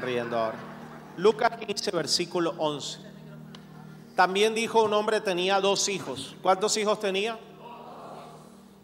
[0.00, 0.58] riendo ahora.
[1.16, 3.00] Lucas 15, versículo 11.
[4.16, 6.36] También dijo un hombre tenía dos hijos.
[6.42, 7.38] ¿Cuántos hijos tenía?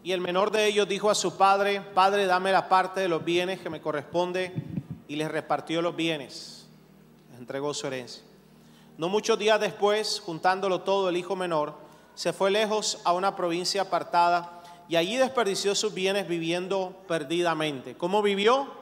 [0.02, 3.24] Y el menor de ellos dijo a su padre, Padre, dame la parte de los
[3.24, 4.52] bienes que me corresponde.
[5.06, 6.66] Y les repartió los bienes.
[7.30, 8.22] Les entregó su herencia.
[8.98, 11.74] No muchos días después, juntándolo todo, el hijo menor
[12.14, 17.94] se fue lejos a una provincia apartada y allí desperdició sus bienes viviendo perdidamente.
[17.96, 18.77] ¿Cómo vivió?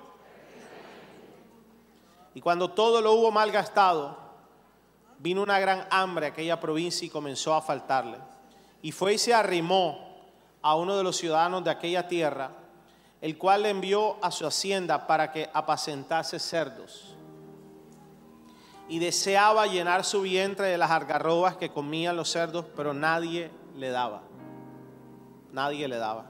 [2.36, 4.14] Y cuando todo lo hubo malgastado,
[5.18, 8.18] vino una gran hambre a aquella provincia y comenzó a faltarle.
[8.82, 10.06] Y fue y se arrimó
[10.60, 12.50] a uno de los ciudadanos de aquella tierra,
[13.22, 17.16] el cual le envió a su hacienda para que apacentase cerdos
[18.86, 23.88] y deseaba llenar su vientre de las algarrobas que comían los cerdos, pero nadie le
[23.88, 24.20] daba.
[25.54, 26.26] Nadie le daba.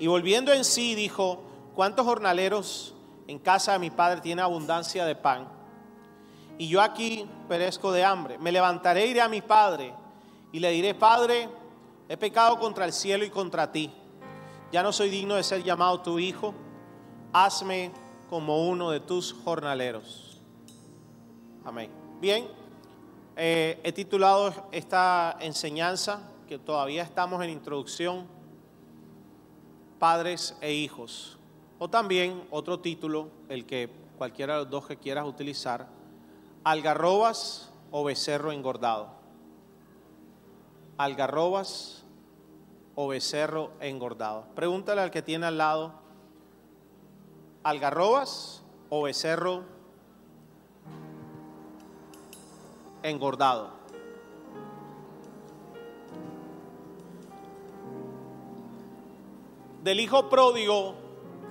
[0.00, 1.44] Y volviendo en sí dijo,
[1.76, 2.93] ¿cuántos jornaleros
[3.26, 5.48] en casa de mi padre tienen abundancia de pan?
[6.58, 8.38] Y yo aquí perezco de hambre.
[8.38, 9.92] Me levantaré, iré a mi padre
[10.52, 11.48] y le diré, Padre,
[12.08, 13.90] he pecado contra el cielo y contra ti.
[14.70, 16.54] Ya no soy digno de ser llamado tu hijo.
[17.32, 17.90] Hazme
[18.30, 20.40] como uno de tus jornaleros.
[21.64, 21.90] Amén.
[22.20, 22.46] Bien,
[23.36, 28.28] eh, he titulado esta enseñanza, que todavía estamos en introducción,
[29.98, 31.38] Padres e Hijos.
[31.84, 35.86] O también otro título, el que cualquiera de los dos que quieras utilizar,
[36.64, 39.10] Algarrobas o becerro engordado.
[40.96, 42.02] Algarrobas
[42.94, 44.46] o becerro engordado.
[44.54, 45.92] Pregúntale al que tiene al lado,
[47.62, 49.64] algarrobas o becerro
[53.02, 53.68] engordado.
[59.82, 61.03] Del hijo pródigo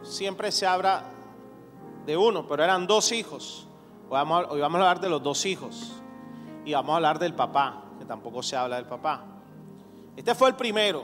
[0.03, 1.05] siempre se habla
[2.05, 3.67] de uno, pero eran dos hijos.
[4.09, 5.93] Hoy vamos, a hablar de los dos hijos.
[6.65, 9.25] Y vamos a hablar del papá, que tampoco se habla del papá.
[10.15, 11.03] Este fue el primero,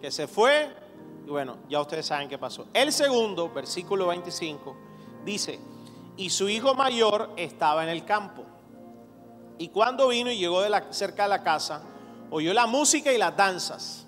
[0.00, 0.68] que se fue,
[1.26, 2.66] y bueno, ya ustedes saben qué pasó.
[2.74, 4.76] El segundo, versículo 25,
[5.24, 5.58] dice,
[6.16, 8.44] y su hijo mayor estaba en el campo.
[9.58, 11.82] Y cuando vino y llegó de cerca de la casa,
[12.30, 14.01] oyó la música y las danzas.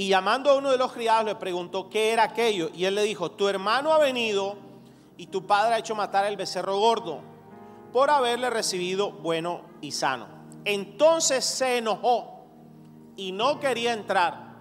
[0.00, 2.70] Y llamando a uno de los criados le preguntó qué era aquello.
[2.74, 4.56] Y él le dijo, tu hermano ha venido
[5.18, 7.20] y tu padre ha hecho matar el becerro gordo
[7.92, 10.26] por haberle recibido bueno y sano.
[10.64, 12.46] Entonces se enojó
[13.14, 14.54] y no quería entrar.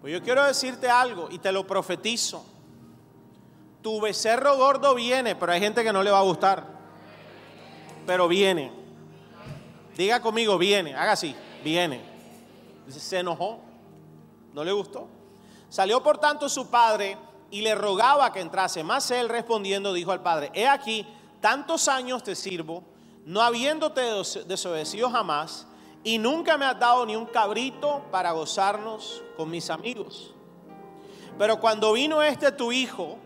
[0.00, 2.42] Pues yo quiero decirte algo y te lo profetizo.
[3.82, 6.78] Tu becerro gordo viene, pero hay gente que no le va a gustar
[8.08, 8.72] pero viene.
[9.94, 12.07] Diga conmigo, viene, haga así, viene.
[12.88, 13.60] Se enojó,
[14.52, 15.08] no le gustó.
[15.68, 17.16] Salió por tanto su padre
[17.50, 18.82] y le rogaba que entrase.
[18.82, 21.06] Más él respondiendo dijo al padre, he aquí,
[21.40, 22.82] tantos años te sirvo,
[23.24, 24.00] no habiéndote
[24.46, 25.66] desobedecido jamás,
[26.04, 30.34] y nunca me has dado ni un cabrito para gozarnos con mis amigos.
[31.36, 33.18] Pero cuando vino este tu hijo,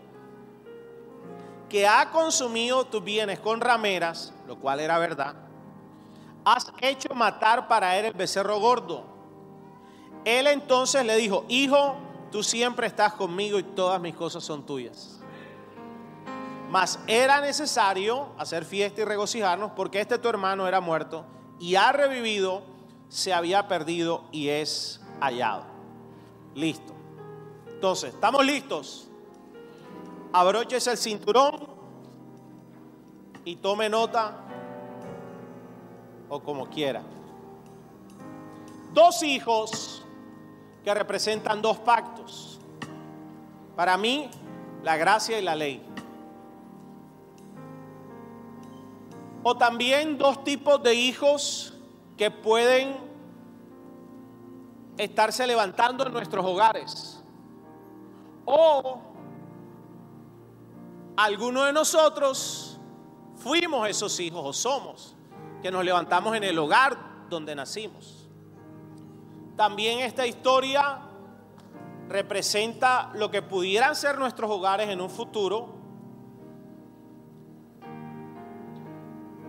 [1.69, 5.35] que ha consumido tus bienes con rameras, lo cual era verdad,
[6.45, 9.12] has hecho matar para él el becerro gordo.
[10.25, 11.95] Él entonces le dijo, hijo,
[12.31, 15.19] tú siempre estás conmigo y todas mis cosas son tuyas.
[16.69, 21.25] Mas era necesario hacer fiesta y regocijarnos porque este tu hermano era muerto
[21.59, 22.63] y ha revivido,
[23.09, 25.65] se había perdido y es hallado.
[26.55, 26.93] Listo.
[27.67, 29.09] Entonces, ¿estamos listos?
[30.33, 31.67] abroches el cinturón
[33.45, 34.35] y tome nota
[36.27, 37.03] o como quiera.
[38.93, 40.02] Dos hijos
[40.83, 42.59] que representan dos pactos.
[43.75, 44.29] Para mí,
[44.83, 45.83] la gracia y la ley.
[49.43, 51.73] O también dos tipos de hijos
[52.17, 52.95] que pueden
[54.97, 57.23] estarse levantando en nuestros hogares.
[58.45, 58.99] O
[61.15, 62.79] algunos de nosotros
[63.35, 65.15] fuimos esos hijos o somos,
[65.61, 68.22] que nos levantamos en el hogar donde nacimos.
[69.55, 70.99] También esta historia
[72.09, 75.73] representa lo que pudieran ser nuestros hogares en un futuro.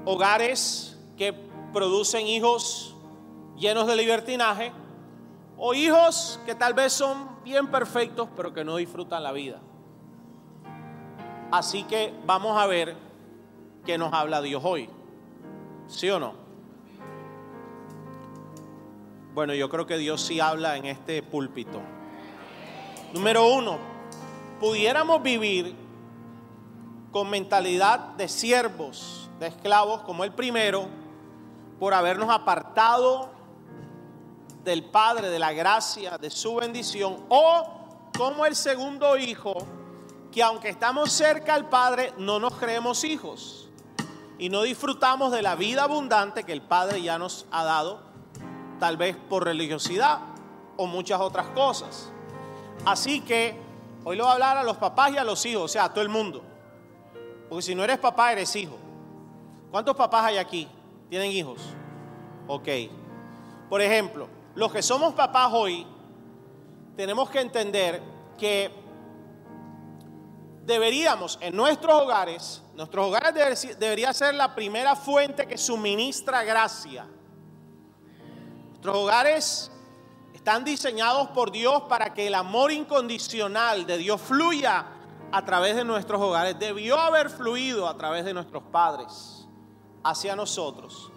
[0.05, 1.33] Hogares que
[1.73, 2.95] producen hijos
[3.57, 4.73] llenos de libertinaje
[5.57, 9.61] o hijos que tal vez son bien perfectos pero que no disfrutan la vida.
[11.51, 12.97] Así que vamos a ver
[13.87, 14.91] qué nos habla Dios hoy.
[15.87, 16.44] ¿Sí o no?
[19.35, 21.81] Bueno, yo creo que Dios sí habla en este púlpito.
[23.13, 23.79] Número uno,
[24.61, 25.75] pudiéramos vivir
[27.11, 30.87] con mentalidad de siervos, de esclavos, como el primero,
[31.81, 33.29] por habernos apartado
[34.63, 39.55] del Padre, de la gracia, de su bendición, o como el segundo hijo,
[40.31, 43.69] que aunque estamos cerca al Padre, no nos creemos hijos
[44.39, 48.04] y no disfrutamos de la vida abundante que el Padre ya nos ha dado,
[48.85, 50.19] tal vez por religiosidad
[50.77, 52.13] o muchas otras cosas.
[52.85, 53.59] Así que
[54.05, 55.89] hoy le voy a hablar a los papás y a los hijos, o sea, a
[55.95, 56.45] todo el mundo.
[57.49, 58.77] Porque si no eres papá, eres hijo.
[59.71, 60.69] ¿Cuántos papás hay aquí?
[61.09, 61.61] ¿Tienen hijos?
[62.47, 62.69] Ok.
[63.71, 65.87] Por ejemplo, los que somos papás hoy,
[66.95, 68.03] tenemos que entender
[68.37, 68.71] que
[70.67, 77.07] deberíamos en nuestros hogares, nuestros hogares debería ser la primera fuente que suministra gracia.
[78.85, 79.71] Nuestros hogares
[80.35, 84.85] están diseñados por Dios para que el amor incondicional de Dios fluya
[85.33, 86.59] a través de nuestros hogares.
[86.59, 89.49] Debió haber fluido a través de nuestros padres
[90.03, 91.11] hacia nosotros.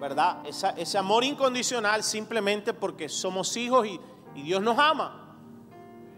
[0.00, 0.38] ¿Verdad?
[0.46, 4.00] ese amor incondicional simplemente porque somos hijos y,
[4.34, 5.36] y Dios nos ama.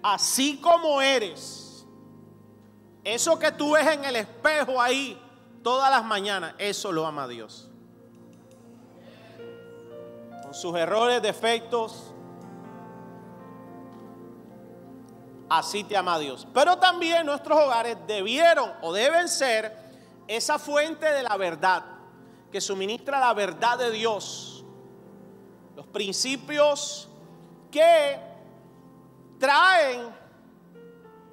[0.00, 1.88] Así como eres.
[3.02, 5.20] Eso que tú ves en el espejo ahí
[5.64, 7.68] todas las mañanas, eso lo ama Dios
[10.54, 12.14] sus errores, defectos.
[15.48, 16.46] Así te ama Dios.
[16.54, 19.76] Pero también nuestros hogares debieron o deben ser
[20.26, 21.84] esa fuente de la verdad
[22.50, 24.64] que suministra la verdad de Dios.
[25.76, 27.08] Los principios
[27.70, 28.18] que
[29.38, 30.14] traen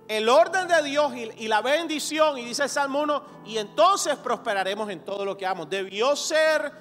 [0.08, 2.38] el orden de Dios y, la bendición.
[2.38, 5.70] Y dice el Salmo 1, y entonces prosperaremos en todo lo que hagamos.
[5.70, 6.72] Debió ser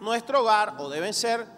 [0.00, 1.57] nuestro hogar o deben ser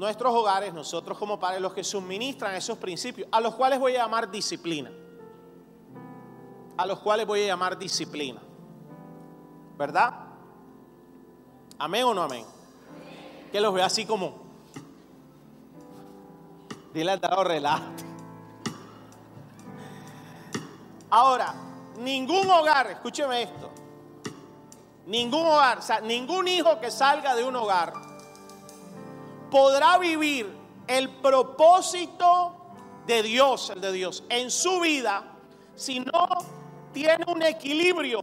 [0.00, 3.98] nuestros hogares, nosotros como padres, los que suministran esos principios, a los cuales voy a
[3.98, 4.90] llamar disciplina.
[6.78, 8.40] A los cuales voy a llamar disciplina.
[9.76, 10.14] ¿Verdad?
[11.78, 12.46] ¿Amén o no amén?
[13.52, 14.38] Que los vea así como.
[16.94, 18.02] Dile al dado relato.
[21.10, 21.54] Ahora,
[21.98, 23.70] ningún hogar, escúcheme esto.
[25.04, 28.09] Ningún hogar, o sea, ningún hijo que salga de un hogar
[29.50, 30.46] podrá vivir
[30.86, 32.56] el propósito
[33.06, 35.24] de Dios, el de Dios, en su vida
[35.74, 36.28] si no
[36.92, 38.20] tiene un equilibrio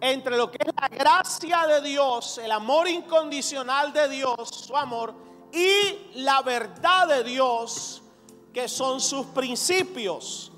[0.00, 5.14] entre lo que es la gracia de Dios, el amor incondicional de Dios, su amor,
[5.52, 8.02] y la verdad de Dios,
[8.52, 10.52] que son sus principios,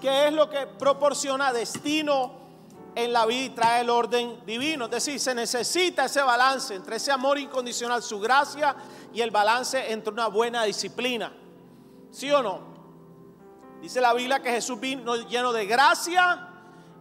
[0.00, 2.37] que es lo que proporciona destino
[3.04, 4.86] en la vida y trae el orden divino.
[4.86, 8.74] Es decir, se necesita ese balance entre ese amor incondicional, su gracia
[9.12, 11.32] y el balance entre una buena disciplina.
[12.10, 12.60] ¿Sí o no?
[13.80, 16.48] Dice la Biblia que Jesús vino lleno de gracia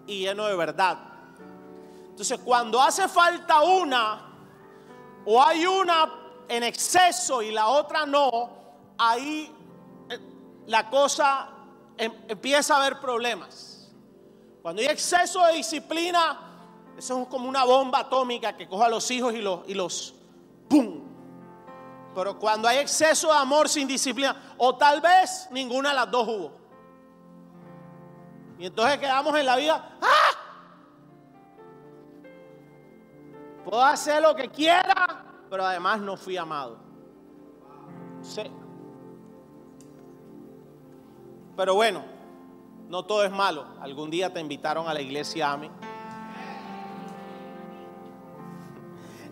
[0.06, 1.00] y lleno de verdad.
[2.10, 4.22] Entonces, cuando hace falta una,
[5.26, 6.14] o hay una
[6.48, 8.52] en exceso y la otra no,
[9.00, 9.52] ahí
[10.10, 10.20] eh,
[10.68, 11.50] la cosa
[11.98, 13.77] em, empieza a haber problemas.
[14.68, 16.38] Cuando hay exceso de disciplina,
[16.98, 20.14] eso es como una bomba atómica que coja a los hijos y los, y los
[20.68, 21.06] ¡pum!
[22.14, 26.28] Pero cuando hay exceso de amor sin disciplina, o tal vez ninguna de las dos
[26.28, 26.52] hubo.
[28.60, 30.38] Y entonces quedamos en la vida, ¡ah!
[33.64, 36.78] Puedo hacer lo que quiera, pero además no fui amado.
[38.22, 38.52] Sí.
[41.56, 42.17] Pero bueno,
[42.90, 43.66] no todo es malo.
[43.82, 45.70] Algún día te invitaron a la iglesia a mí.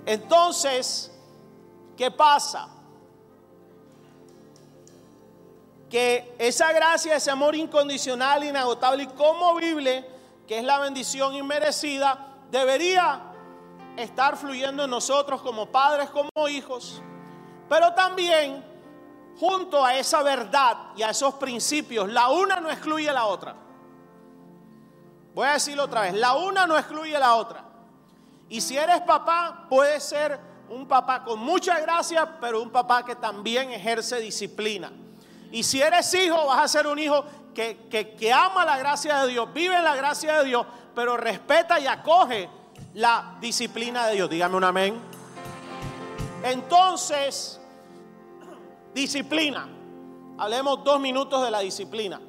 [0.05, 1.12] Entonces,
[1.97, 2.67] ¿qué pasa?
[5.89, 10.05] Que esa gracia, ese amor incondicional, inagotable y conmovible,
[10.47, 13.31] que es la bendición inmerecida, debería
[13.97, 17.01] estar fluyendo en nosotros como padres, como hijos,
[17.69, 18.63] pero también
[19.39, 23.56] junto a esa verdad y a esos principios, la una no excluye la otra.
[25.34, 27.63] Voy a decirlo otra vez, la una no excluye la otra.
[28.48, 30.39] Y si eres papá, puedes ser
[30.70, 34.92] un papá con mucha gracia, pero un papá que también ejerce disciplina.
[35.51, 39.27] Y si eres hijo, vas a ser un hijo que, que ama la gracia de
[39.30, 42.50] Dios, vive en la gracia de Dios, pero respeta y acoge
[42.94, 44.30] la disciplina de Dios.
[44.30, 45.01] Dígame un amén.
[46.44, 47.60] Entonces,
[48.96, 49.68] Disciplina.
[50.38, 52.22] Hablemos dos minutos de la disciplina.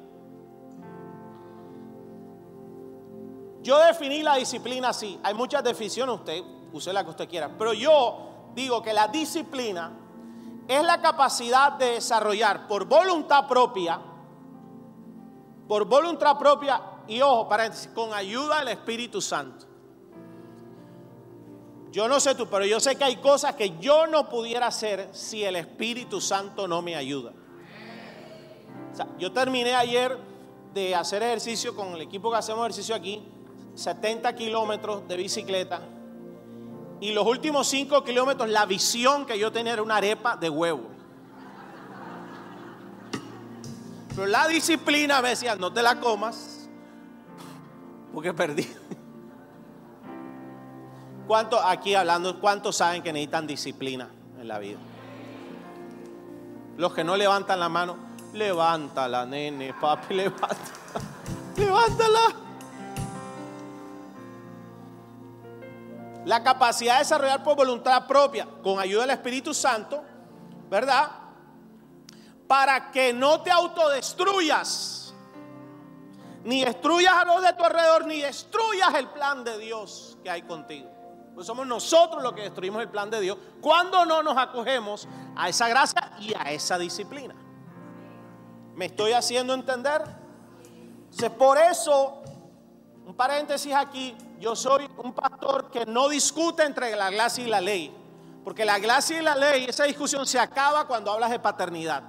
[3.63, 5.17] Yo definí la disciplina así.
[5.23, 6.43] Hay muchas definiciones, usted
[6.73, 7.57] use la que usted quiera.
[7.57, 9.93] Pero yo digo que la disciplina
[10.67, 14.01] es la capacidad de desarrollar por voluntad propia,
[15.69, 19.65] por voluntad propia, y ojo, paréntesis, con ayuda del Espíritu Santo.
[21.97, 25.09] Yo no sé tú, pero yo sé que hay cosas que yo no pudiera hacer
[25.13, 27.33] si el Espíritu Santo no me ayuda.
[29.17, 30.15] Yo terminé ayer
[30.75, 33.27] de hacer ejercicio con el equipo que hacemos ejercicio aquí,
[33.73, 35.81] 70 kilómetros de bicicleta.
[37.01, 40.91] Y los últimos 5 kilómetros, la visión que yo tenía era una arepa de huevo.
[44.09, 46.69] Pero la disciplina me decía, no te la comas,
[48.13, 48.67] porque perdí.
[51.27, 54.77] ¿Cuántos aquí hablando, cuántos saben que necesitan disciplina en la vida?
[56.77, 57.97] Los que no levantan la mano,
[58.33, 60.57] levántala, nene, papi, levanta.
[61.57, 62.19] Levántala.
[66.25, 70.03] La capacidad de desarrollar por voluntad propia, con ayuda del Espíritu Santo,
[70.69, 71.27] ¿verdad?
[72.47, 75.13] para que no te autodestruyas,
[76.43, 80.43] ni destruyas a los de tu alrededor, ni destruyas el plan de Dios que hay
[80.43, 80.89] contigo.
[81.37, 85.47] Pues somos nosotros los que destruimos el plan de Dios cuando no nos acogemos a
[85.47, 87.35] esa gracia y a esa disciplina.
[88.73, 90.01] ¿Me estoy haciendo entender?
[91.03, 92.23] Entonces, por eso,
[93.05, 97.61] un paréntesis aquí, yo soy un pastor que no discute entre la gracia y la
[97.61, 97.95] ley.
[98.43, 102.01] Porque la gracia y la ley, esa discusión se acaba cuando hablas de paternidad.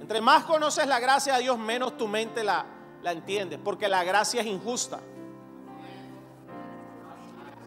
[0.00, 2.66] Entre más conoces la gracia de Dios, menos tu mente la,
[3.04, 4.98] la entiendes, porque la gracia es injusta.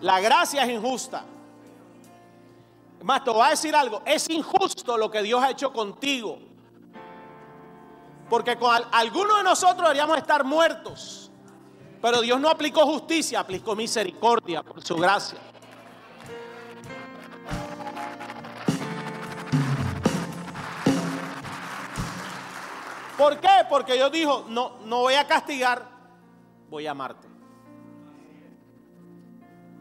[0.02, 1.24] La gracia es injusta.
[3.02, 6.40] Más, te voy a decir algo, es injusto lo que Dios ha hecho contigo.
[8.30, 11.32] Porque con algunos de nosotros deberíamos estar muertos.
[12.02, 15.40] Pero Dios no aplicó justicia, aplicó misericordia por su gracia.
[23.18, 23.66] ¿Por qué?
[23.68, 25.84] Porque Dios dijo, no, no voy a castigar,
[26.70, 27.37] voy a amarte.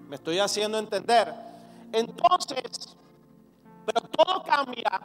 [0.06, 1.32] Me estoy haciendo entender.
[1.92, 2.96] Entonces,
[3.84, 5.00] pero todo cambia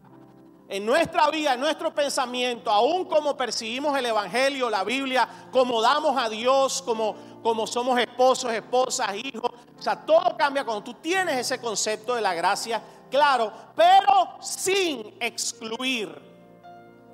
[0.67, 6.17] en nuestra vida, en nuestro pensamiento, aún como percibimos el Evangelio, la Biblia, como damos
[6.17, 9.51] a Dios, como, como somos esposos, esposas, hijos.
[9.77, 15.15] O sea, todo cambia cuando tú tienes ese concepto de la gracia, claro, pero sin
[15.19, 16.31] excluir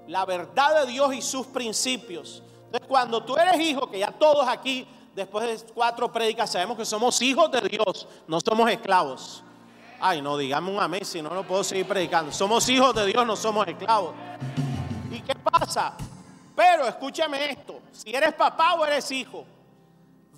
[0.07, 2.43] la verdad de Dios y sus principios.
[2.65, 6.85] Entonces, cuando tú eres hijo, que ya todos aquí, después de cuatro prédicas, sabemos que
[6.85, 9.43] somos hijos de Dios, no somos esclavos.
[9.99, 12.31] Ay, no, digamos un amén, si no, no puedo seguir predicando.
[12.31, 14.13] Somos hijos de Dios, no somos esclavos.
[15.11, 15.97] ¿Y qué pasa?
[16.55, 19.43] Pero escúchame esto, si eres papá o eres hijo,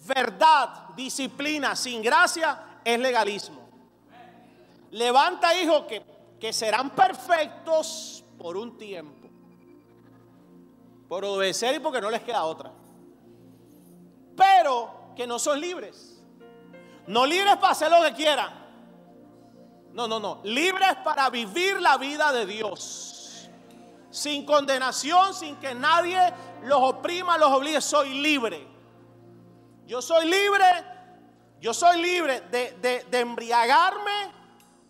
[0.07, 3.59] verdad, disciplina sin gracia es legalismo.
[4.91, 6.01] Levanta hijos que,
[6.39, 9.19] que serán perfectos por un tiempo
[11.09, 12.71] por obedecer y porque no les queda otra.
[14.39, 16.23] Pero que no son libres.
[17.07, 18.51] No libres para hacer lo que quieran.
[19.91, 20.39] No, no, no.
[20.43, 23.49] Libres para vivir la vida de Dios.
[24.09, 26.17] Sin condenación, sin que nadie
[26.63, 27.81] los oprima, los obligue.
[27.81, 28.65] Soy libre.
[29.85, 30.65] Yo soy libre.
[31.59, 34.31] Yo soy libre de, de, de embriagarme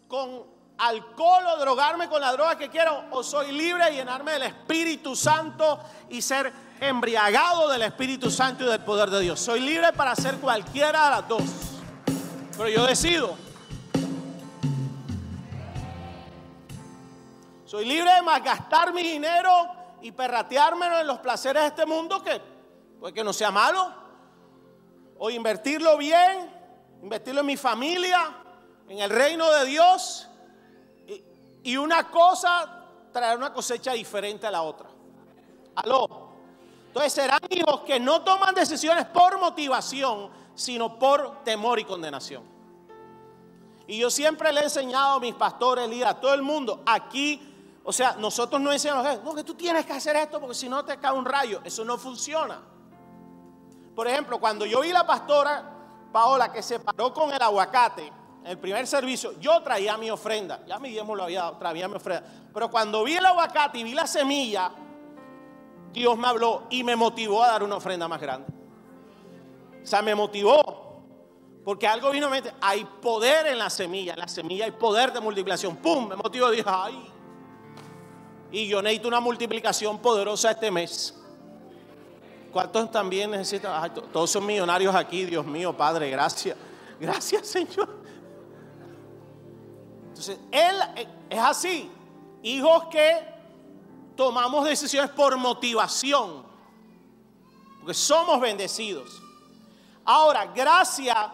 [0.08, 0.46] con
[0.80, 5.16] alcohol o drogarme con la droga que quiero, o soy libre de llenarme del Espíritu
[5.16, 9.40] Santo y ser embriagado del Espíritu Santo y del poder de Dios.
[9.40, 11.44] Soy libre para hacer cualquiera de las dos.
[12.56, 13.38] Pero yo decido.
[17.66, 19.52] Soy libre de malgastar mi dinero
[20.02, 22.42] y perrateármelo en los placeres de este mundo que
[23.00, 23.94] puede que no sea malo.
[25.18, 26.50] O invertirlo bien,
[27.04, 28.34] invertirlo en mi familia,
[28.88, 30.29] en el reino de Dios
[31.64, 34.90] y una cosa traerá una cosecha diferente a la otra.
[35.76, 36.30] Aló.
[36.88, 42.44] Entonces serán hijos que no toman decisiones por motivación, sino por temor y condenación.
[43.88, 47.42] Y yo siempre le he enseñado a mis pastores, líderes, a todo el mundo, aquí,
[47.84, 50.86] o sea, nosotros no enseñamos, no, que tú tienes que hacer esto porque si no
[50.86, 51.62] te cae un rayo.
[51.64, 52.60] Eso no funciona.
[53.96, 55.78] Por ejemplo, cuando yo vi la pastora
[56.12, 58.12] Paola que se paró con el aguacate,
[58.46, 60.62] el primer servicio, yo traía mi ofrenda.
[60.66, 62.24] Ya mi diezmo lo había dado, traía mi ofrenda.
[62.54, 64.72] Pero cuando vi el aguacate y vi la semilla,
[65.92, 68.48] Dios me habló y me motivó a dar una ofrenda más grande.
[69.84, 70.88] O sea, me motivó.
[71.64, 75.12] Porque algo vino a mente, hay poder en la semilla, en la semilla hay poder
[75.14, 75.76] de multiplicación.
[75.76, 76.08] ¡Pum!
[76.08, 77.12] Me motivó y dije, ay.
[78.52, 81.16] Y yo necesito una multiplicación poderosa este mes.
[82.52, 83.94] ¿Cuántos también necesitan?
[83.94, 86.58] todos son millonarios aquí, Dios mío, Padre, gracias.
[87.00, 87.99] Gracias, Señor.
[90.20, 91.90] Entonces, él eh, es así.
[92.44, 93.26] Hijos que
[94.18, 96.44] tomamos decisiones por motivación.
[97.80, 99.22] porque somos bendecidos.
[100.04, 101.32] Ahora, gracia,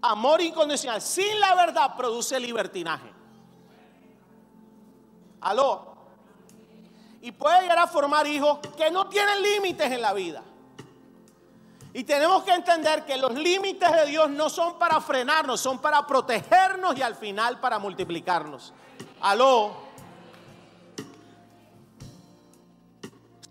[0.00, 3.10] amor incondicional, sin la verdad produce libertinaje.
[5.40, 5.96] Aló.
[7.20, 10.40] Y puede llegar a formar hijos que no tienen límites en la vida.
[11.96, 16.04] Y tenemos que entender que los límites de Dios no son para frenarnos, son para
[16.04, 18.74] protegernos y al final para multiplicarnos.
[19.20, 19.76] Aló.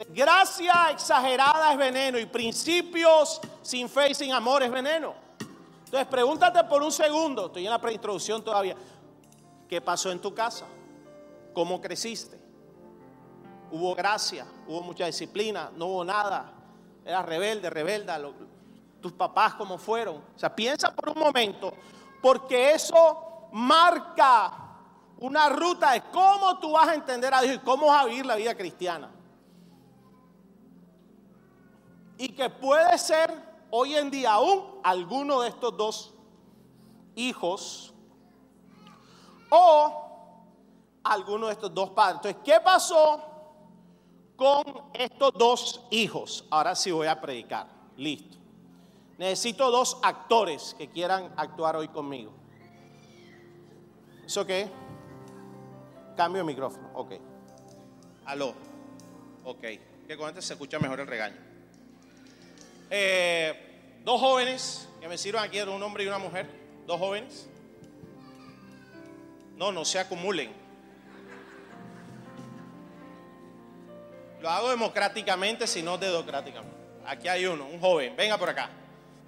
[0.09, 5.15] Gracia exagerada es veneno y principios sin fe y sin amor es veneno.
[5.85, 8.75] Entonces pregúntate por un segundo, estoy en la preintroducción todavía,
[9.69, 10.65] ¿qué pasó en tu casa?
[11.53, 12.37] ¿Cómo creciste?
[13.71, 14.45] ¿Hubo gracia?
[14.67, 15.71] ¿Hubo mucha disciplina?
[15.77, 16.62] ¿No hubo nada?
[17.05, 18.19] Era rebelde, rebelda.
[19.01, 20.17] tus papás cómo fueron.
[20.35, 21.73] O sea, piensa por un momento,
[22.21, 24.63] porque eso marca
[25.19, 28.25] una ruta de cómo tú vas a entender a Dios y cómo vas a vivir
[28.25, 29.11] la vida cristiana.
[32.17, 33.31] Y que puede ser
[33.69, 36.13] hoy en día aún alguno de estos dos
[37.15, 37.93] hijos
[39.49, 40.03] o
[41.03, 42.17] alguno de estos dos padres.
[42.17, 43.32] Entonces, ¿qué pasó
[44.43, 46.43] con estos dos hijos.
[46.49, 47.65] Ahora sí voy a predicar.
[47.95, 48.37] Listo.
[49.17, 52.33] Necesito dos actores que quieran actuar hoy conmigo.
[54.25, 54.67] ¿Eso qué?
[56.17, 56.89] Cambio de micrófono.
[56.93, 57.13] Ok.
[58.25, 58.53] Aló.
[59.45, 59.61] Ok.
[60.07, 61.37] Que con este se escucha mejor el regaño.
[62.89, 66.49] Eh, dos jóvenes que me sirvan aquí, un hombre y una mujer.
[66.85, 67.47] Dos jóvenes.
[69.55, 70.62] No, no se acumulen.
[74.43, 76.75] Lo hago democráticamente, si no dedocráticamente.
[77.05, 78.13] Aquí hay uno, un joven.
[78.17, 78.69] Venga por acá.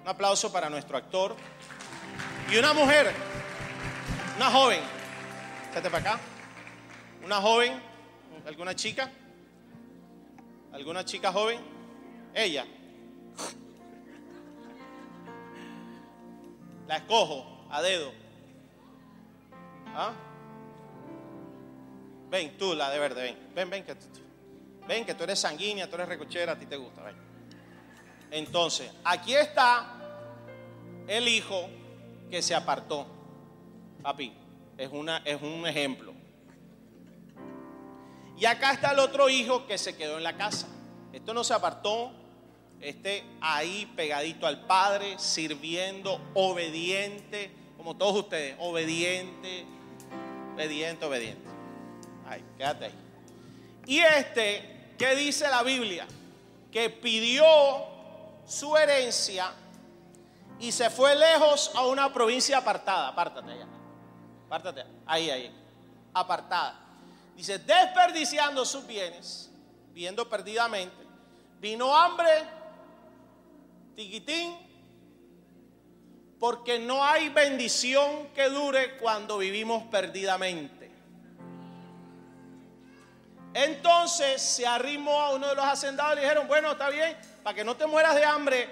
[0.02, 1.34] Un aplauso para nuestro actor.
[2.52, 3.14] Y una mujer,
[4.36, 4.80] una joven.
[5.74, 6.20] Vete para acá.
[7.24, 7.80] Una joven,
[8.46, 9.10] alguna chica.
[10.74, 11.60] ¿Alguna chica joven?
[12.34, 12.66] Ella.
[16.86, 18.12] La escojo a dedo.
[19.94, 20.12] ¿Ah?
[22.28, 23.38] Ven, tú, la de verde, ven.
[23.54, 23.96] Ven, ven, que
[24.86, 27.02] Ven que tú eres sanguínea, tú eres recochera, a ti te gusta.
[27.02, 27.16] Ven.
[28.30, 29.96] Entonces, aquí está
[31.06, 31.68] el hijo
[32.30, 33.06] que se apartó.
[34.02, 34.32] Papi,
[34.76, 36.14] es, una, es un ejemplo.
[38.38, 40.68] Y acá está el otro hijo que se quedó en la casa.
[41.12, 42.12] Esto no se apartó,
[42.80, 49.64] este ahí pegadito al padre, sirviendo, obediente, como todos ustedes, obediente,
[50.54, 51.48] obediente, obediente.
[52.28, 52.94] Ay, quédate ahí.
[53.86, 56.06] Y este ¿Qué dice la Biblia?
[56.72, 57.46] Que pidió
[58.46, 59.52] su herencia
[60.58, 63.08] y se fue lejos a una provincia apartada.
[63.08, 63.66] Apártate allá.
[64.46, 64.84] Apártate.
[65.06, 65.54] Ahí, ahí.
[66.14, 66.80] Apartada.
[67.36, 69.50] Dice, desperdiciando sus bienes,
[69.92, 70.96] viendo perdidamente,
[71.60, 72.30] vino hambre,
[73.94, 74.56] tiquitín,
[76.38, 80.75] porque no hay bendición que dure cuando vivimos perdidamente.
[83.56, 87.56] Entonces se arrimó a uno de los hacendados y le dijeron, bueno, está bien, para
[87.56, 88.68] que no te mueras de hambre,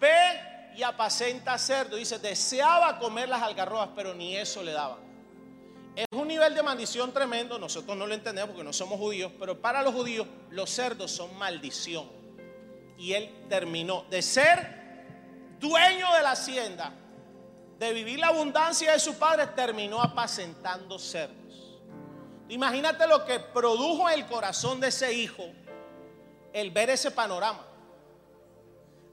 [0.00, 1.94] ve y apacenta cerdo.
[1.94, 4.98] Dice, deseaba comer las algarrobas, pero ni eso le daba.
[5.94, 9.60] Es un nivel de maldición tremendo, nosotros no lo entendemos porque no somos judíos, pero
[9.60, 12.10] para los judíos los cerdos son maldición.
[12.98, 16.92] Y él terminó de ser dueño de la hacienda,
[17.78, 21.43] de vivir la abundancia de su padre, terminó apacentando cerdos.
[22.48, 25.44] Imagínate lo que produjo en el corazón de ese hijo
[26.52, 27.64] el ver ese panorama.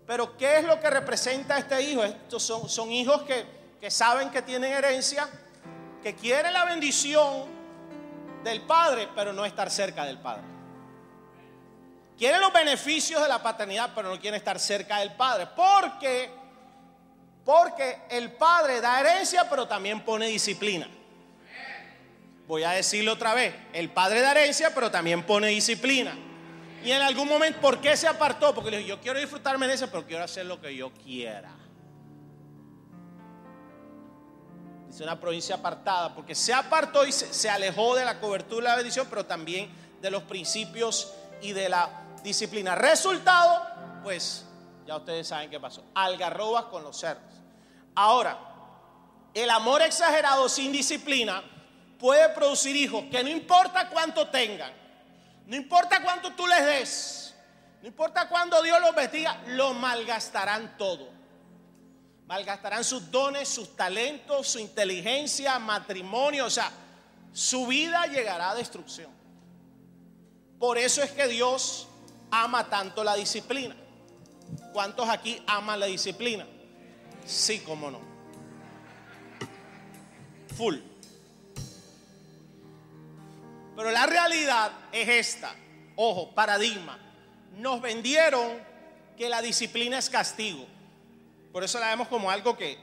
[0.06, 2.04] Pero ¿qué es lo que representa este hijo?
[2.04, 3.46] Estos son, son hijos que,
[3.80, 5.28] que saben que tienen herencia,
[6.04, 7.46] que quieren la bendición
[8.44, 10.44] del padre, pero no estar cerca del padre.
[12.18, 15.48] Quieren los beneficios de la paternidad, pero no quieren estar cerca del padre.
[15.56, 16.30] Porque,
[17.44, 20.88] porque el padre da herencia, pero también pone disciplina.
[22.52, 26.14] Voy a decirlo otra vez, el padre da herencia, pero también pone disciplina.
[26.84, 28.54] Y en algún momento, ¿por qué se apartó?
[28.54, 31.50] Porque le dijo, yo quiero disfrutarme de eso, pero quiero hacer lo que yo quiera.
[34.86, 38.70] Dice una provincia apartada, porque se apartó y se, se alejó de la cobertura de
[38.72, 42.76] la bendición, pero también de los principios y de la disciplina.
[42.76, 43.66] Resultado,
[44.04, 44.46] pues
[44.86, 45.86] ya ustedes saben qué pasó.
[45.96, 47.34] Algarrobas con los cerdos.
[47.96, 48.38] Ahora,
[49.34, 51.46] el amor exagerado sin disciplina
[52.02, 54.74] puede producir hijos que no importa cuánto tengan,
[55.46, 57.36] no importa cuánto tú les des,
[57.82, 61.10] no importa cuándo Dios los bendiga, lo malgastarán todo.
[62.26, 66.72] Malgastarán sus dones, sus talentos, su inteligencia, matrimonio, o sea,
[67.34, 69.12] su vida llegará a destrucción.
[70.58, 71.88] Por eso es que Dios
[72.32, 73.76] ama tanto la disciplina.
[74.74, 76.48] ¿Cuántos aquí aman la disciplina?
[77.26, 78.00] Sí, cómo no.
[80.56, 80.78] Full.
[83.76, 85.56] Pero la realidad es esta.
[85.96, 87.00] Ojo, paradigma.
[87.58, 88.60] Nos vendieron
[89.18, 90.66] que la disciplina es castigo.
[91.52, 92.78] Por eso la vemos como algo que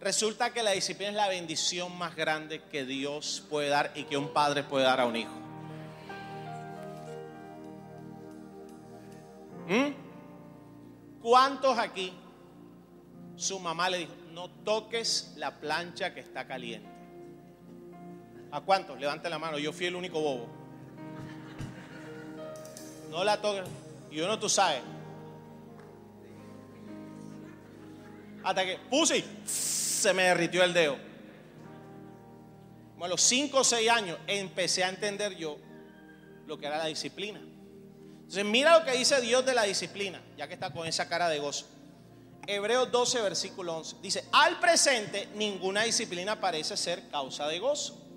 [0.00, 4.16] resulta que la disciplina es la bendición más grande que Dios puede dar y que
[4.16, 5.32] un padre puede dar a un hijo.
[9.68, 10.08] ¿Mm?
[11.20, 12.12] ¿Cuántos aquí
[13.36, 16.97] su mamá le dijo, no toques la plancha que está caliente?
[18.50, 18.98] ¿A cuántos?
[18.98, 20.48] Levanten la mano, yo fui el único bobo.
[23.10, 23.64] No la toques.
[24.10, 24.82] Y uno tú sabes.
[28.42, 30.96] Hasta que puse se me derritió el dedo.
[33.00, 35.58] a los 5 o 6 años empecé a entender yo
[36.46, 37.40] lo que era la disciplina.
[37.40, 41.28] Entonces mira lo que dice Dios de la disciplina, ya que está con esa cara
[41.28, 41.66] de gozo.
[42.46, 43.96] Hebreos 12, versículo 11.
[44.00, 48.07] Dice, al presente ninguna disciplina parece ser causa de gozo,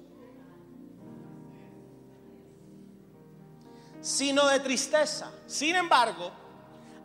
[4.02, 5.32] sino de tristeza.
[5.48, 6.32] Sin embargo,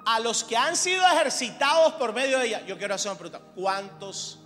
[0.04, 3.44] a los que han sido ejercitados por medio de ella, yo quiero hacer una pregunta,
[3.54, 4.38] ¿cuántos,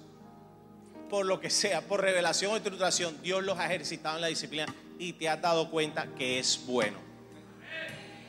[1.09, 4.67] por lo que sea, por revelación o instrucción, Dios los ha ejercitado en la disciplina
[4.99, 7.11] y te has dado cuenta que es bueno?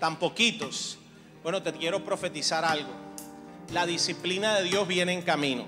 [0.02, 0.98] tan poquitos.
[1.44, 2.90] Bueno, te quiero profetizar algo.
[3.72, 5.66] La disciplina de Dios viene en camino.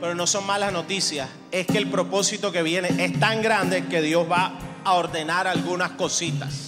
[0.00, 1.30] Pero no son malas noticias.
[1.52, 5.92] Es que el propósito que viene es tan grande que Dios va a ordenar algunas
[5.92, 6.65] cositas.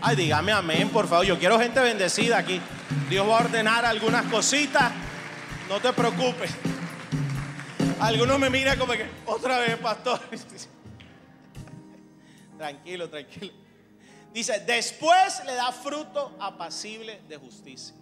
[0.00, 1.26] Ay, dígame amén, por favor.
[1.26, 2.60] Yo quiero gente bendecida aquí.
[3.10, 4.92] Dios va a ordenar algunas cositas.
[5.68, 6.52] No te preocupes.
[8.00, 10.20] Algunos me miran como que, otra vez, pastor.
[12.58, 13.52] tranquilo, tranquilo.
[14.32, 17.94] Dice, después le da fruto apacible de justicia.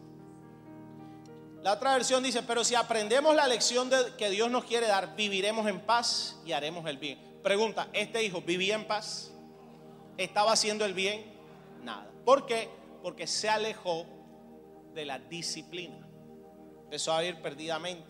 [1.63, 5.17] La otra versión dice, pero si aprendemos la lección de, que Dios nos quiere dar,
[5.17, 7.19] viviremos en paz y haremos el bien.
[7.43, 9.31] Pregunta, ¿este hijo vivía en paz?
[10.19, 11.36] ¿Estaba haciendo el bien?
[11.87, 12.11] Nada.
[12.25, 12.69] ¿Por qué?
[13.03, 14.05] Porque se alejó
[14.93, 16.07] de la disciplina.
[16.85, 18.07] Empezó a vivir perdidamente.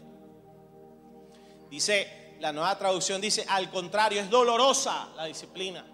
[1.70, 5.84] Dice, la nueva traducción dice, al contrario, es dolorosa la disciplina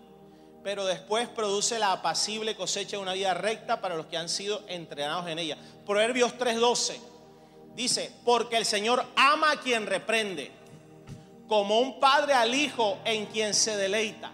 [0.63, 4.63] pero después produce la apacible cosecha de una vida recta para los que han sido
[4.69, 5.57] entrenados en ella.
[5.85, 7.01] Proverbios 3:12
[7.75, 10.53] dice, porque el Señor ama a quien reprende,
[11.49, 14.31] como un padre al hijo en quien se deleita.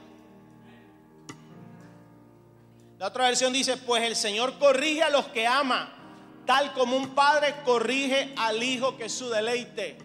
[2.98, 5.88] La otra versión dice, pues el Señor corrige a los que ama,
[6.44, 9.96] tal como un padre corrige al hijo que es su deleite.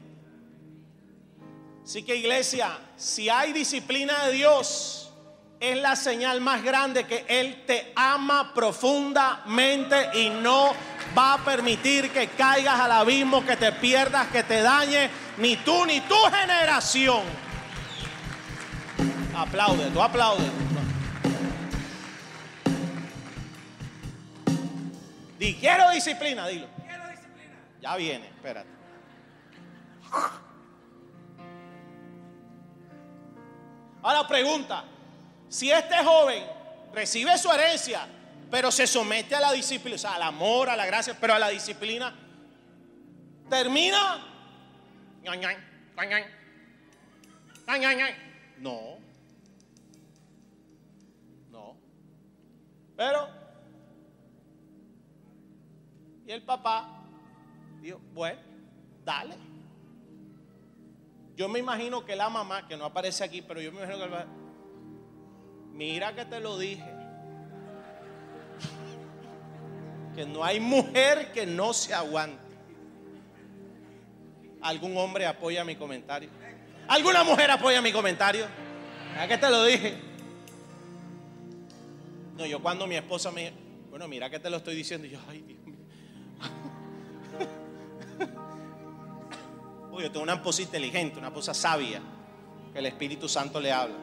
[1.84, 5.12] Así que iglesia, si hay disciplina de Dios,
[5.60, 10.74] es la señal más grande que Él te ama profundamente y no
[11.18, 15.86] va a permitir que caigas al abismo, que te pierdas, que te dañe, ni tú
[15.88, 17.24] ni tu generación.
[19.36, 20.73] Aplaude, tú aplaude.
[25.44, 26.70] Di, quiero disciplina, dilo.
[26.88, 27.58] Quiero disciplina.
[27.82, 28.70] Ya viene, espérate.
[34.02, 34.86] Ahora pregunta,
[35.50, 36.46] si este joven
[36.94, 38.08] recibe su herencia,
[38.50, 41.40] pero se somete a la disciplina, o sea, al amor, a la gracia, pero a
[41.40, 42.16] la disciplina,
[43.50, 44.26] termina.
[48.60, 48.98] No.
[51.52, 51.76] No.
[52.96, 53.43] Pero,
[56.26, 57.04] y el papá
[57.82, 58.40] dijo, bueno,
[59.04, 59.36] dale.
[61.36, 64.04] Yo me imagino que la mamá, que no aparece aquí, pero yo me imagino que
[64.04, 64.28] el papá,
[65.74, 66.86] Mira que te lo dije.
[70.16, 72.44] Que no hay mujer que no se aguante.
[74.62, 76.30] ¿Algún hombre apoya mi comentario?
[76.88, 78.46] ¿Alguna mujer apoya mi comentario?
[79.12, 79.98] Mira que te lo dije?
[82.38, 83.52] No, yo cuando mi esposa me
[83.94, 85.63] bueno, mira que te lo estoy diciendo, yo, ay Dios.
[89.92, 92.02] Uy, yo tengo una esposa inteligente, una esposa sabia,
[92.72, 93.96] que el Espíritu Santo le habla.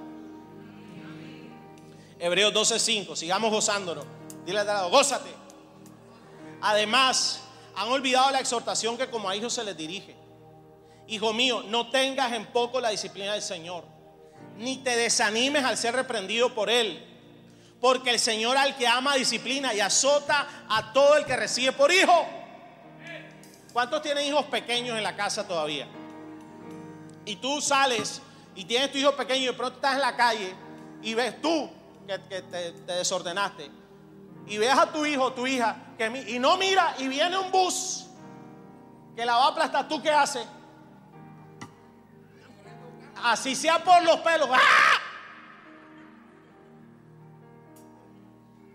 [2.18, 3.16] Hebreos 12:5.
[3.16, 4.04] Sigamos gozándonos.
[4.44, 5.30] Dile al lado, gózate.
[6.60, 7.42] Además,
[7.74, 10.14] han olvidado la exhortación que como a hijos se les dirige.
[11.08, 13.84] Hijo mío, no tengas en poco la disciplina del Señor,
[14.58, 17.09] ni te desanimes al ser reprendido por Él.
[17.80, 21.90] Porque el Señor al que ama disciplina y azota a todo el que recibe por
[21.90, 22.26] hijo.
[23.72, 25.86] ¿Cuántos tienen hijos pequeños en la casa todavía?
[27.24, 28.20] Y tú sales
[28.54, 30.54] y tienes tu hijo pequeño y de pronto estás en la calle
[31.02, 31.70] y ves tú
[32.06, 33.70] que, te, desordenaste
[34.46, 35.76] y veas a tu hijo tu hija
[36.26, 38.06] y no mira y viene un bus
[39.14, 40.46] que la va a aplastar, ¿tú qué haces?
[43.22, 44.48] Así sea por los pelos.
[44.50, 45.09] ¡ah!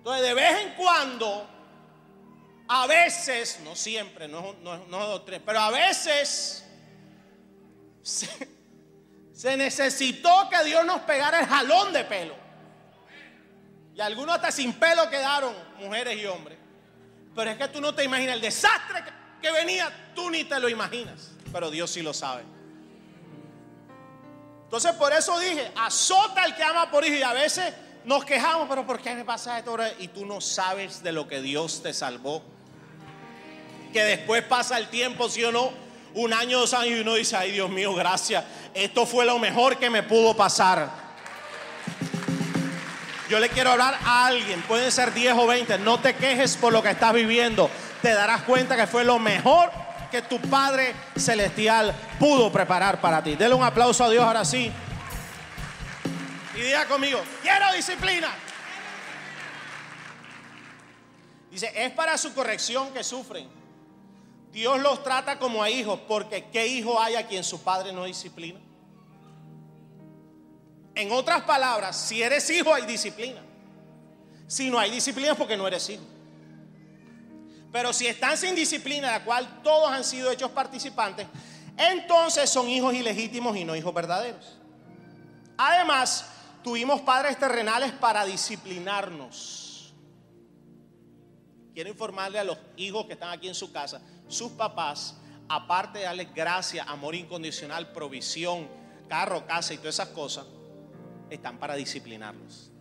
[0.05, 1.49] Entonces, de vez en cuando,
[2.67, 6.63] a veces, no siempre, no, no, dos, tres, pero a veces
[8.03, 12.35] se, necesitó que Dios nos pegara el jalón de pelo.
[13.95, 16.59] Y algunos hasta sin pelo quedaron, mujeres y hombres.
[17.33, 19.03] Pero es que tú no te imaginas el desastre
[19.41, 21.31] que, venía, tú ni te lo imaginas.
[21.51, 22.43] Pero Dios sí lo sabe.
[24.65, 27.15] Entonces por eso dije, azota al que ama por hijo.
[27.15, 27.73] Y a veces
[28.05, 29.77] nos quejamos, pero ¿por qué me pasa esto?
[29.99, 32.43] Y tú no sabes de lo que Dios te salvó.
[33.91, 35.71] Que después pasa el tiempo, sí o no,
[36.13, 38.43] un año, dos años, y uno dice, ay Dios mío, gracias.
[38.73, 41.05] Esto fue lo mejor que me pudo pasar.
[43.29, 46.71] Yo le quiero hablar a alguien, pueden ser 10 o 20, no te quejes por
[46.71, 47.69] lo que estás viviendo.
[48.01, 49.71] Te darás cuenta que fue lo mejor
[50.11, 53.35] que tu Padre Celestial pudo preparar para ti.
[53.35, 54.71] Dele un aplauso a Dios ahora sí.
[56.55, 58.29] Y diga conmigo, quiero disciplina.
[61.51, 63.47] Dice, es para su corrección que sufren.
[64.51, 68.05] Dios los trata como a hijos, porque ¿qué hijo hay a quien su padre no
[68.05, 68.59] disciplina?
[70.95, 73.41] En otras palabras, si eres hijo hay disciplina.
[74.47, 76.03] Si no hay disciplina es porque no eres hijo.
[77.71, 81.27] Pero si están sin disciplina, la cual todos han sido hechos participantes,
[81.75, 84.57] entonces son hijos ilegítimos y no hijos verdaderos.
[85.57, 86.34] Además,
[86.65, 89.93] tuvimos padres terrenales para disciplinarnos.
[91.75, 95.15] Quiero informarle a los hijos que están aquí en su casa, sus papás,
[95.47, 98.67] aparte de darles gracia, amor incondicional, provisión,
[99.07, 100.47] carro, casa y todas esas cosas,
[101.29, 102.71] están para disciplinarlos.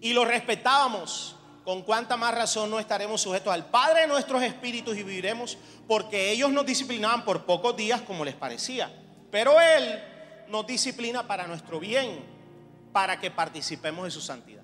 [0.00, 1.36] Y lo respetábamos.
[1.62, 5.56] Con cuánta más razón no estaremos sujetos al Padre de nuestros espíritus y viviremos
[5.86, 8.90] porque ellos nos disciplinaban por pocos días como les parecía.
[9.32, 9.98] Pero Él
[10.48, 12.20] nos disciplina para nuestro bien,
[12.92, 14.62] para que participemos de su santidad.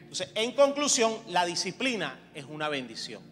[0.00, 3.22] Entonces, en conclusión, la disciplina es una bendición.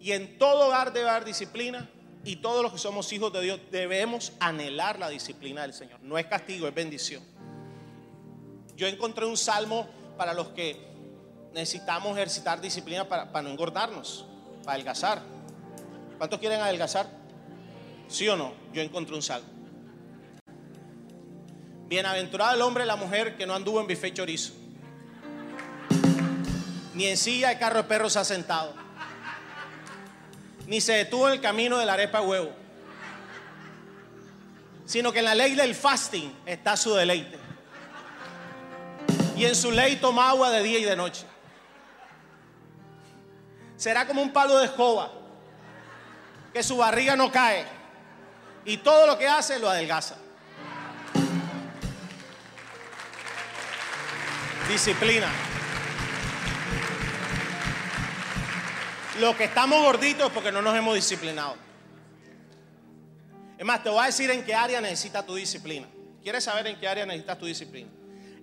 [0.00, 1.88] Y en todo hogar debe haber disciplina
[2.24, 6.00] y todos los que somos hijos de Dios debemos anhelar la disciplina del Señor.
[6.02, 7.22] No es castigo, es bendición.
[8.74, 10.76] Yo encontré un salmo para los que
[11.52, 14.26] necesitamos ejercitar disciplina para, no engordarnos,
[14.64, 15.22] para adelgazar.
[16.18, 17.21] ¿Cuántos quieren adelgazar?
[18.12, 18.52] ¿Sí o no?
[18.72, 19.48] Yo encontré un salmo.
[21.88, 24.52] Bienaventurado el hombre y la mujer que no anduvo en bife chorizo,
[26.94, 28.82] ni en silla de carro de perros ha sentado
[30.66, 32.50] ni se detuvo en el camino de la arepa huevo,
[34.86, 37.38] sino que en la ley del fasting está su deleite.
[39.36, 41.26] Y en su ley toma agua de día y de noche.
[43.76, 45.10] Será como un palo de escoba,
[46.52, 47.66] que su barriga no cae
[48.64, 50.16] y todo lo que hace lo adelgaza.
[54.68, 55.28] Disciplina.
[59.20, 61.56] Los que estamos gorditos es porque no nos hemos disciplinado.
[63.58, 65.86] Es más, te voy a decir en qué área necesitas tu disciplina.
[66.22, 67.90] ¿Quieres saber en qué área necesitas tu disciplina?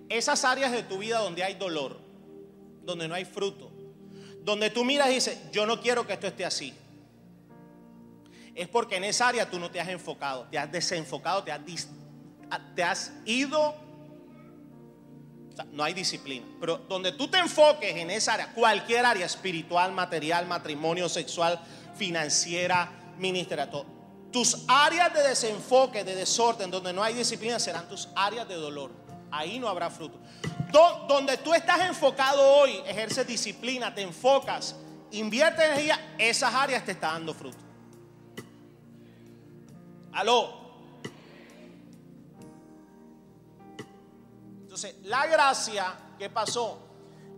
[0.08, 1.98] Esas áreas de tu vida donde hay dolor,
[2.82, 3.70] donde no hay fruto,
[4.42, 6.74] donde tú miras y dices, yo no quiero que esto esté así.
[8.54, 11.60] Es porque en esa área tú no te has enfocado, te has desenfocado, te has,
[12.74, 13.74] te has ido
[15.72, 16.46] no hay disciplina.
[16.60, 21.60] Pero donde tú te enfoques en esa área, cualquier área espiritual, material, matrimonio, sexual,
[21.96, 23.70] financiera, ministerial,
[24.32, 28.92] tus áreas de desenfoque, de desorden, donde no hay disciplina, serán tus áreas de dolor.
[29.30, 30.18] Ahí no habrá fruto.
[31.08, 34.76] donde tú estás enfocado hoy, ejerces disciplina, te enfocas,
[35.10, 37.58] invierte energía, esas áreas te están dando fruto.
[40.12, 40.60] Aló.
[44.62, 46.78] Entonces, la gracia, ¿qué pasó?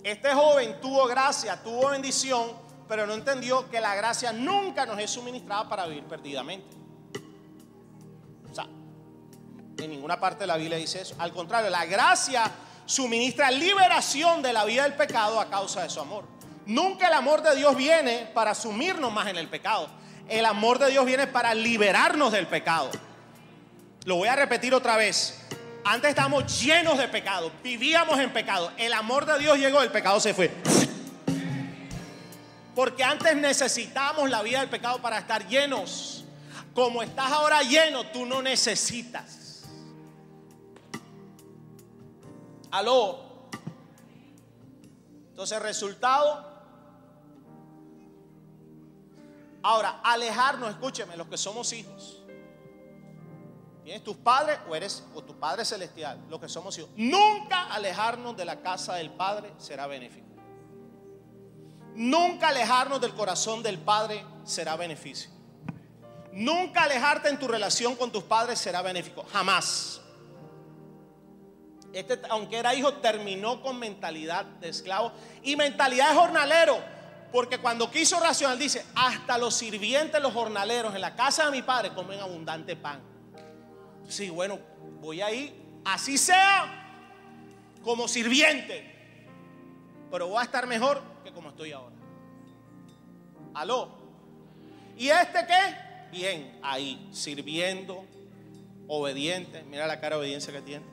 [0.02, 2.52] Este joven tuvo gracia, tuvo bendición,
[2.88, 6.76] pero no entendió que la gracia nunca nos es suministrada para vivir perdidamente.
[8.50, 11.14] O sea, en ninguna parte de la Biblia dice eso.
[11.18, 12.50] Al contrario, la gracia
[12.85, 16.24] suministra liberación de la vida del pecado a causa de su amor.
[16.66, 19.88] Nunca el amor de Dios viene para sumirnos más en el pecado.
[20.28, 22.90] El amor de Dios viene para liberarnos del pecado.
[24.04, 25.38] Lo voy a repetir otra vez.
[25.85, 28.72] Antes estábamos llenos de pecado, vivíamos en pecado.
[28.76, 30.50] El amor de Dios llegó, el pecado se fue.
[32.74, 36.24] Porque antes necesitábamos la vida del pecado para estar llenos.
[36.74, 39.64] Como estás ahora lleno, tú no necesitas.
[42.70, 43.48] Aló.
[45.30, 46.51] Entonces, resultado,
[49.62, 52.22] Ahora, alejarnos, escúcheme, los que somos hijos.
[53.85, 56.90] Tienes tus padres o eres o tu Padre celestial, los que somos hijos.
[56.96, 60.29] Nunca alejarnos de la casa del Padre será benéfico.
[61.94, 65.31] Nunca alejarnos del corazón del Padre será beneficio.
[66.33, 69.25] Nunca alejarte en tu relación con tus padres será benéfico.
[69.31, 70.01] Jamás.
[71.92, 76.79] Este, aunque era hijo, terminó con mentalidad de esclavo y mentalidad de jornalero.
[77.33, 81.62] Porque cuando quiso racional, dice: Hasta los sirvientes, los jornaleros en la casa de mi
[81.62, 83.01] padre comen abundante pan.
[84.07, 84.59] Sí, bueno,
[85.01, 87.01] voy a ir, así sea,
[87.83, 88.92] como sirviente.
[90.11, 91.97] Pero voy a estar mejor que como estoy ahora.
[93.55, 93.88] Aló.
[94.99, 96.11] ¿Y este qué?
[96.11, 98.05] Bien, ahí, sirviendo,
[98.87, 99.62] obediente.
[99.62, 100.85] Mira la cara de obediencia que tiene.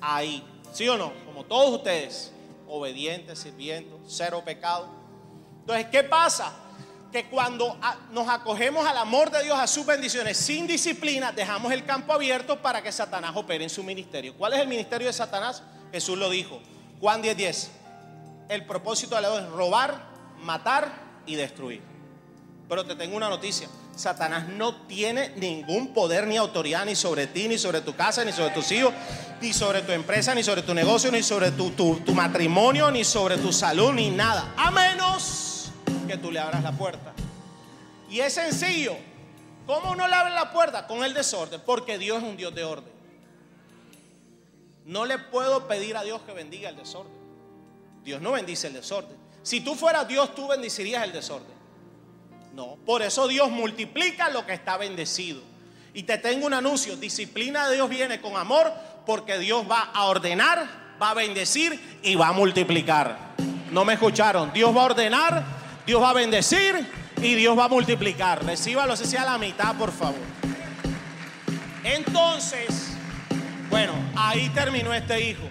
[0.00, 1.12] Ahí, ¿sí o no?
[1.26, 2.32] Como todos ustedes,
[2.68, 4.88] obedientes, sirviendo, cero pecado.
[5.60, 6.52] Entonces, ¿qué pasa?
[7.12, 7.78] Que cuando
[8.10, 12.60] nos acogemos al amor de Dios, a sus bendiciones, sin disciplina, dejamos el campo abierto
[12.60, 14.34] para que Satanás opere en su ministerio.
[14.36, 15.62] ¿Cuál es el ministerio de Satanás?
[15.92, 16.60] Jesús lo dijo.
[17.00, 17.34] Juan 10:10.
[17.36, 17.70] 10.
[18.48, 20.90] El propósito de la es robar, matar
[21.26, 21.82] y destruir.
[22.68, 23.68] Pero te tengo una noticia.
[23.98, 28.30] Satanás no tiene ningún poder ni autoridad ni sobre ti, ni sobre tu casa, ni
[28.32, 28.94] sobre tus hijos,
[29.40, 33.38] ni sobre tu empresa, ni sobre tu negocio, ni sobre tu, tu matrimonio, ni sobre
[33.38, 34.54] tu salud, ni nada.
[34.56, 35.72] A menos
[36.06, 37.12] que tú le abras la puerta.
[38.08, 38.96] Y es sencillo.
[39.66, 40.86] ¿Cómo uno le abre la puerta?
[40.86, 41.60] Con el desorden.
[41.66, 42.92] Porque Dios es un Dios de orden.
[44.86, 47.12] No le puedo pedir a Dios que bendiga el desorden.
[48.04, 49.16] Dios no bendice el desorden.
[49.42, 51.57] Si tú fueras Dios, tú bendecirías el desorden.
[52.58, 55.40] No, por eso Dios multiplica lo que está bendecido.
[55.94, 58.72] Y te tengo un anuncio, disciplina de Dios viene con amor
[59.06, 60.66] porque Dios va a ordenar,
[61.00, 63.16] va a bendecir y va a multiplicar.
[63.70, 65.44] No me escucharon, Dios va a ordenar,
[65.86, 66.84] Dios va a bendecir
[67.22, 68.44] y Dios va a multiplicar.
[68.44, 70.18] Recíbalo, si sea la mitad, por favor.
[71.84, 72.88] Entonces,
[73.70, 75.48] bueno, ahí terminó este hijo.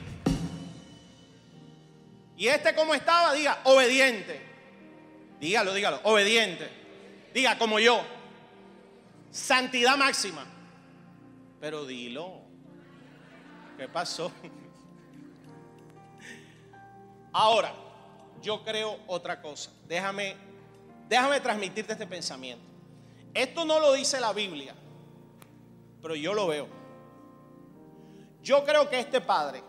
[2.36, 4.42] Y este como estaba, diga, obediente.
[5.40, 6.77] Dígalo, dígalo, obediente.
[7.38, 8.02] Diga como yo.
[9.30, 10.44] Santidad máxima.
[11.62, 12.42] Pero dilo.
[13.78, 14.32] ¿Qué pasó?
[17.32, 17.72] Ahora,
[18.42, 19.70] yo creo otra cosa.
[19.88, 20.36] Déjame,
[21.08, 22.66] déjame transmitirte este pensamiento.
[23.36, 24.74] Esto no lo dice la Biblia,
[26.02, 26.68] pero yo lo veo.
[28.42, 29.62] Yo creo que este padre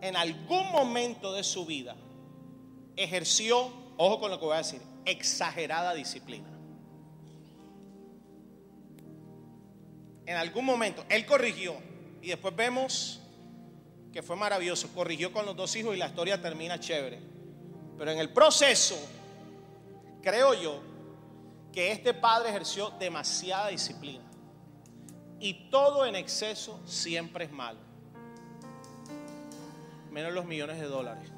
[0.00, 1.94] en algún momento de su vida
[2.96, 6.48] ejerció, ojo con lo que voy a decir, exagerada disciplina.
[10.26, 11.76] En algún momento, él corrigió
[12.22, 13.20] y después vemos
[14.12, 17.18] que fue maravilloso, corrigió con los dos hijos y la historia termina chévere.
[17.98, 18.96] Pero en el proceso,
[20.22, 20.80] creo yo,
[21.72, 24.24] que este padre ejerció demasiada disciplina.
[25.40, 27.94] Y todo en exceso siempre es malo
[30.14, 31.28] menos los millones de dólares.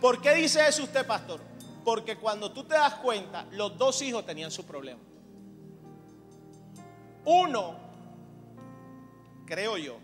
[0.00, 1.40] ¿Por qué dice eso usted, pastor?
[1.84, 5.00] Porque cuando tú te das cuenta, los dos hijos tenían su problema.
[7.24, 7.74] Uno,
[9.44, 9.98] creo yo,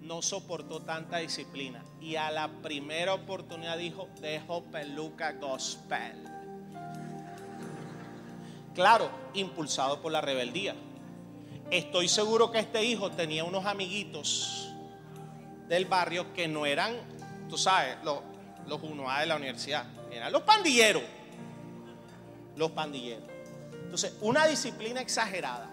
[0.00, 6.24] no soportó tanta disciplina y a la primera oportunidad dijo, dejo peluca gospel.
[8.74, 10.74] Claro, impulsado por la rebeldía.
[11.70, 14.72] Estoy seguro que este hijo tenía unos amiguitos
[15.68, 16.94] del barrio que no eran,
[17.48, 18.20] tú sabes, los,
[18.66, 21.02] los uno A de la universidad, eran los pandilleros.
[22.56, 23.28] Los pandilleros.
[23.84, 25.70] Entonces, una disciplina exagerada,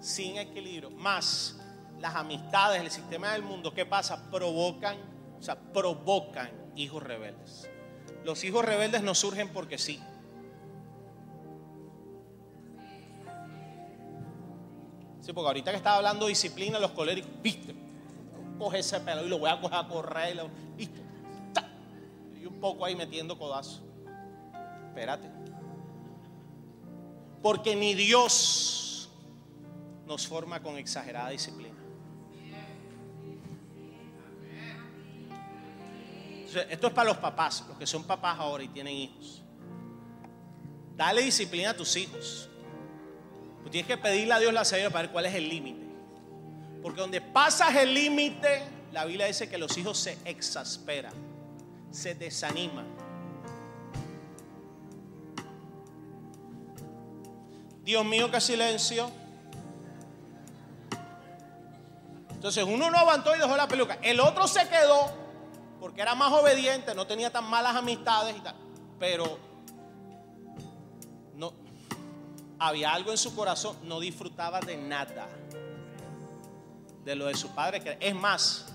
[0.00, 1.56] sin equilibrio, más
[2.00, 4.30] las amistades, el sistema del mundo, ¿qué pasa?
[4.30, 4.96] Provocan,
[5.38, 7.68] o sea, provocan hijos rebeldes.
[8.24, 10.00] Los hijos rebeldes no surgen porque sí.
[15.20, 17.74] Sí, porque ahorita que estaba hablando de disciplina, los coléricos, viste,
[18.58, 21.00] coge ese pelo y lo voy a coger a correr, viste,
[22.62, 23.82] poco ahí metiendo codazo.
[24.88, 25.28] Espérate.
[27.42, 29.10] Porque ni Dios
[30.06, 31.76] nos forma con exagerada disciplina.
[36.70, 39.42] Esto es para los papás, los que son papás ahora y tienen hijos.
[40.96, 42.48] Dale disciplina a tus hijos.
[43.64, 45.82] Tú tienes que pedirle a Dios la sabiduría para ver cuál es el límite.
[46.82, 51.14] Porque donde pasas el límite, la Biblia dice que los hijos se exasperan,
[51.92, 52.86] se desaniman.
[57.84, 59.10] Dios mío, qué silencio.
[62.30, 63.98] Entonces uno no aguantó y dejó la peluca.
[64.02, 65.12] El otro se quedó
[65.78, 68.36] porque era más obediente, no tenía tan malas amistades.
[68.98, 69.38] Pero
[71.34, 71.52] no
[72.58, 75.28] había algo en su corazón, no disfrutaba de nada
[77.04, 77.96] de lo de su padre.
[78.00, 78.72] Es más,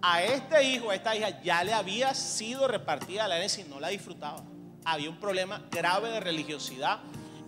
[0.00, 3.80] a este hijo, a esta hija, ya le había sido repartida la herencia y no
[3.80, 4.42] la disfrutaba.
[4.84, 7.00] Había un problema grave de religiosidad.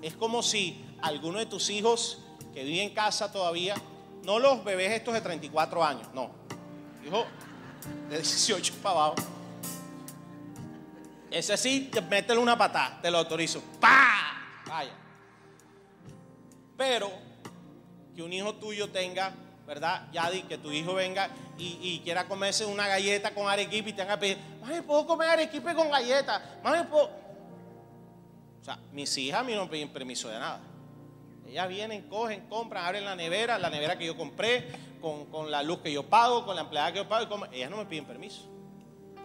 [0.03, 2.19] Es como si alguno de tus hijos
[2.53, 3.75] que vive en casa todavía,
[4.25, 6.31] no los bebés estos de 34 años, no.
[7.07, 7.25] Hijo
[8.09, 9.15] de 18 para abajo.
[11.31, 13.63] Ese sí, métele una patada, te lo autorizo.
[13.81, 14.63] ¡Pah!
[14.67, 14.93] Vaya.
[16.77, 17.11] Pero
[18.15, 19.33] que un hijo tuyo tenga
[19.71, 20.09] ¿verdad?
[20.11, 24.21] Yadi, que tu hijo venga y, quiera comerse una galleta con arequipe y tenga que
[24.21, 26.59] pedir, mami, ¿puedo comer arequipe con galleta?
[26.65, 27.05] Mami, ¿puedo?
[27.05, 30.61] O sea, mis hijas a mí no me piden permiso de nada.
[31.47, 35.79] Ellas vienen, cogen, compran, abren la nevera, la nevera que yo compré, con, la luz
[35.79, 37.47] que yo pago, con la empleada que yo pago.
[37.53, 38.43] Y ellas no me piden permiso.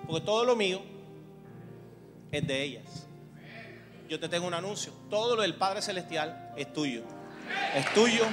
[0.05, 0.79] Porque todo lo mío
[2.31, 3.07] es de ellas.
[4.07, 4.93] Yo te tengo un anuncio.
[5.09, 7.01] Todo lo del Padre Celestial es tuyo.
[7.73, 8.25] Es tuyo,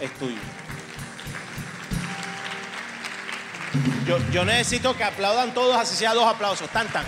[0.00, 0.40] es tuyo.
[4.32, 6.68] Yo, necesito que aplaudan todos, así sea dos aplausos.
[6.70, 7.04] Tan, tan.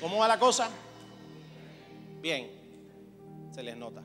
[0.00, 0.70] ¿Cómo va la cosa?
[2.20, 2.48] Bien,
[3.52, 4.02] se les nota.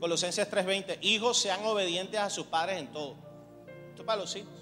[0.00, 3.14] Colosenses 3:20, hijos sean obedientes a sus padres en todo.
[3.90, 4.52] Esto es para los hijos.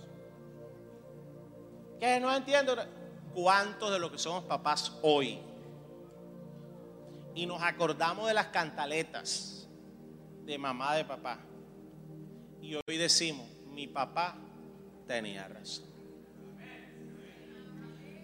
[1.99, 2.77] ¿Qué no entiendo?
[3.35, 5.39] ¿Cuántos de los que somos papás hoy
[7.37, 9.69] y nos acordamos de las cantaletas
[10.47, 11.39] de mamá, de papá.
[12.63, 14.39] Y hoy decimos, mi papá
[15.07, 15.85] tenía razón.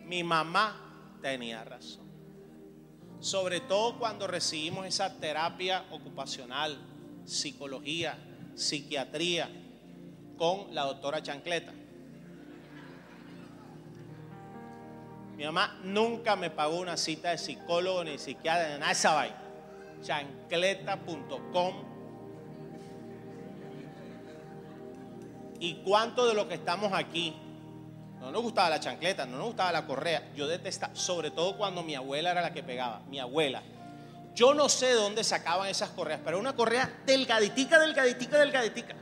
[0.07, 2.11] Mi mamá tenía razón.
[3.21, 6.79] Sobre todo cuando recibimos esa terapia ocupacional,
[7.27, 8.19] psicología,
[8.55, 9.51] psiquiatría
[10.39, 11.75] con la doctora Chancleta.
[15.43, 19.12] Mi mamá nunca me pagó una cita de psicólogo ni psiquiatra, ni nada de esa
[19.12, 19.36] vaina.
[20.01, 21.74] Chancleta.com.
[25.59, 27.34] ¿Y cuánto de lo que estamos aquí?
[28.20, 30.30] No nos gustaba la chancleta, no nos gustaba la correa.
[30.36, 33.01] Yo detestaba, sobre todo cuando mi abuela era la que pegaba.
[33.09, 33.64] Mi abuela.
[34.36, 38.95] Yo no sé de dónde sacaban esas correas, pero una correa delgaditica, delgaditica, delgaditica.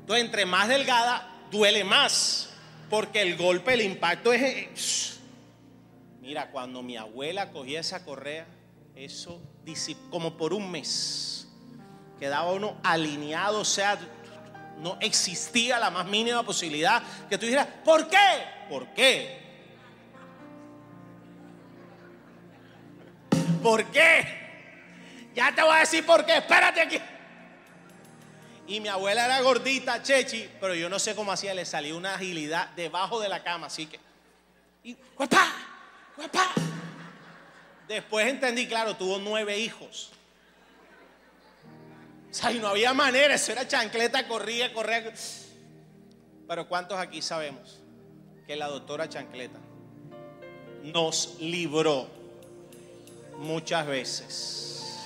[0.00, 2.50] Entonces, entre más delgada, duele más.
[2.90, 5.14] Porque el golpe, el impacto es
[6.24, 8.46] Mira, cuando mi abuela cogía esa correa,
[8.96, 9.42] eso
[10.08, 11.46] como por un mes
[12.18, 13.98] quedaba uno alineado, o sea,
[14.78, 18.16] no existía la más mínima posibilidad que tú dijeras, ¿por qué?
[18.70, 19.38] ¿Por qué?
[23.62, 25.30] ¿Por qué?
[25.34, 26.98] Ya te voy a decir por qué, espérate aquí.
[28.66, 32.14] Y mi abuela era gordita, chechi, pero yo no sé cómo hacía, le salía una
[32.14, 34.00] agilidad debajo de la cama, así que.
[34.84, 34.96] Y,
[37.88, 40.10] Después entendí, claro, tuvo nueve hijos.
[42.30, 45.12] O sea, y no había manera, eso era chancleta, corría, corría.
[46.48, 47.80] Pero ¿cuántos aquí sabemos
[48.46, 49.58] que la doctora Chancleta
[50.82, 52.08] nos libró
[53.38, 55.00] muchas veces?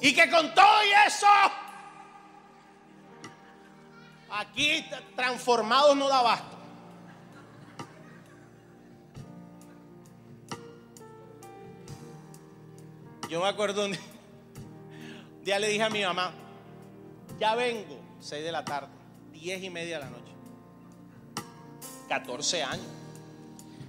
[0.00, 1.26] Y que con todo y eso,
[4.30, 4.86] aquí
[5.16, 6.59] transformados no da abasto.
[13.30, 13.96] Yo me acuerdo un
[15.44, 16.32] día, le dije a mi mamá,
[17.38, 18.88] ya vengo, 6 de la tarde,
[19.32, 20.32] 10 y media de la noche.
[22.08, 22.86] 14 años.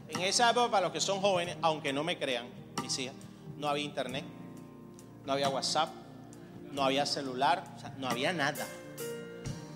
[0.10, 2.46] En esa época, para los que son jóvenes, aunque no me crean,
[2.84, 3.16] mis hijas,
[3.58, 4.24] no había internet,
[5.26, 5.90] no había WhatsApp,
[6.72, 7.64] no había celular,
[7.98, 8.68] no había nada.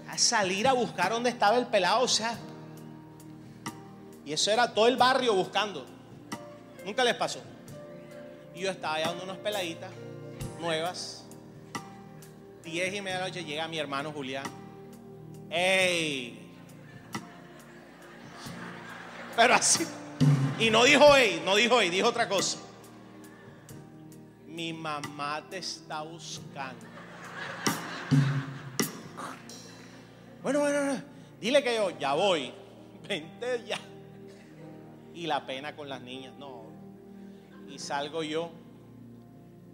[0.07, 2.37] A salir a buscar dónde estaba el pelado, o sea.
[4.27, 5.87] Y eso era todo el barrio buscando.
[6.85, 7.41] Nunca les pasó.
[8.55, 9.91] Y yo estaba dando unas peladitas
[10.61, 11.25] nuevas.
[12.63, 14.45] Diez y media de la noche llega mi hermano Julián.
[15.49, 16.53] ¡Ey!
[19.35, 19.85] Pero así.
[20.57, 22.59] Y no dijo ey, no dijo ey, dijo otra cosa.
[24.47, 26.85] Mi mamá te está buscando.
[30.41, 31.01] Bueno, bueno,
[31.41, 32.53] dile que yo ya voy.
[33.05, 33.79] Vente ya.
[35.13, 36.64] Y la pena con las niñas, no
[37.75, 38.51] y salgo yo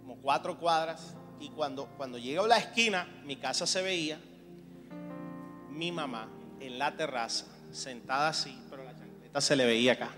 [0.00, 4.20] como cuatro cuadras y cuando, cuando llego a la esquina, mi casa se veía,
[5.70, 6.28] mi mamá
[6.58, 10.10] en la terraza, sentada así, pero la chancleta se le veía acá.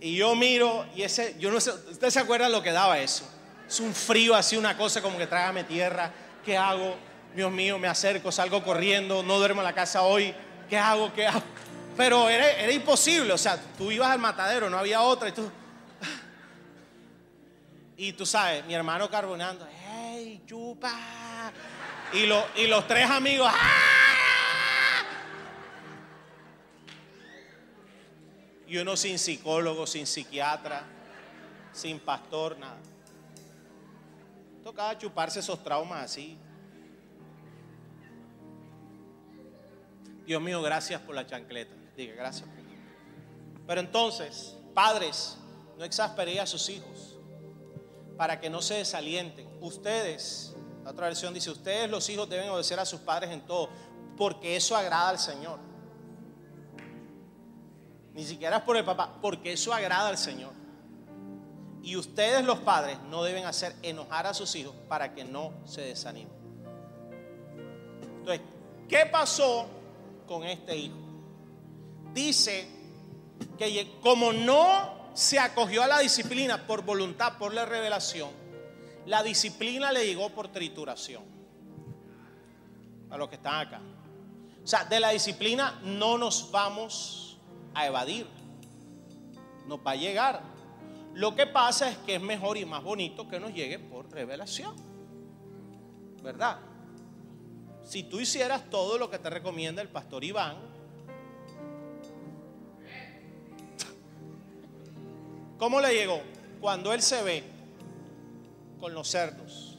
[0.00, 3.28] Y yo miro y ese, yo no sé, ¿ustedes se acuerdan lo que daba eso?
[3.68, 6.12] Es un frío así, una cosa como que trágame tierra.
[6.44, 6.96] ¿Qué hago?
[7.36, 10.34] Dios mío, me acerco, salgo corriendo, no duermo en la casa hoy.
[10.68, 11.12] ¿Qué hago?
[11.12, 11.42] ¿Qué hago?
[12.00, 15.50] Pero era, era imposible, o sea, tú ibas al matadero, no había otra y tú...
[17.98, 21.52] Y tú sabes, mi hermano carbonando, ¡hey, chupa!
[22.14, 25.02] Y, lo- y los tres amigos, ¡ah!
[28.66, 30.84] Y uno sin psicólogo, sin psiquiatra,
[31.70, 32.78] sin pastor, nada.
[34.64, 36.38] Tocaba chuparse esos traumas así.
[40.24, 41.74] Dios mío, gracias por la chancleta.
[42.00, 42.48] Diga, gracias.
[43.66, 45.36] Pero entonces, padres,
[45.76, 47.18] no exasperéis a sus hijos
[48.16, 49.46] para que no se desalienten.
[49.60, 53.68] Ustedes, la otra versión dice, ustedes los hijos deben obedecer a sus padres en todo,
[54.16, 55.58] porque eso agrada al Señor.
[58.14, 60.54] Ni siquiera es por el papá, porque eso agrada al Señor.
[61.82, 65.82] Y ustedes los padres no deben hacer enojar a sus hijos para que no se
[65.82, 66.32] desanimen.
[68.20, 68.40] Entonces,
[68.88, 69.66] ¿qué pasó
[70.26, 71.09] con este hijo?
[72.12, 72.68] Dice
[73.58, 78.30] que como no se acogió a la disciplina por voluntad, por la revelación,
[79.06, 81.22] la disciplina le llegó por trituración.
[83.10, 83.80] A los que están acá.
[84.62, 87.38] O sea, de la disciplina no nos vamos
[87.74, 88.26] a evadir.
[89.66, 90.42] Nos va a llegar.
[91.14, 94.76] Lo que pasa es que es mejor y más bonito que nos llegue por revelación.
[96.22, 96.58] ¿Verdad?
[97.82, 100.69] Si tú hicieras todo lo que te recomienda el pastor Iván,
[105.60, 106.20] ¿cómo le llegó?
[106.60, 107.44] Cuando él se ve
[108.80, 109.78] con los cerdos.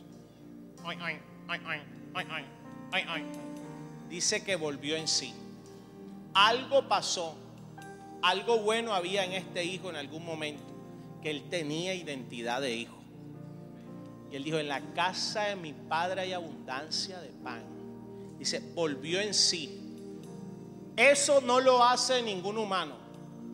[0.86, 1.18] Ay, ay,
[1.48, 1.82] ay, ay,
[2.14, 2.46] ay, ay,
[2.92, 3.26] ay, ay.
[4.08, 5.34] Dice que volvió en sí.
[6.34, 7.36] Algo pasó,
[8.22, 10.64] algo bueno había en este hijo en algún momento,
[11.22, 12.98] que él tenía identidad de hijo.
[14.32, 17.64] Y él dijo, en la casa de mi padre hay abundancia de pan.
[18.38, 19.78] Dice, volvió en sí.
[20.96, 22.96] Eso no lo hace ningún humano.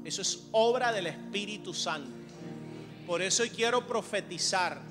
[0.03, 2.16] Eso es obra del Espíritu Santo.
[3.07, 4.81] Por eso quiero profetizar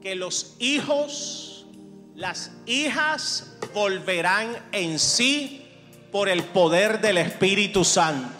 [0.00, 1.66] que los hijos,
[2.14, 5.68] las hijas volverán en sí
[6.12, 8.32] por el poder del Espíritu Santo.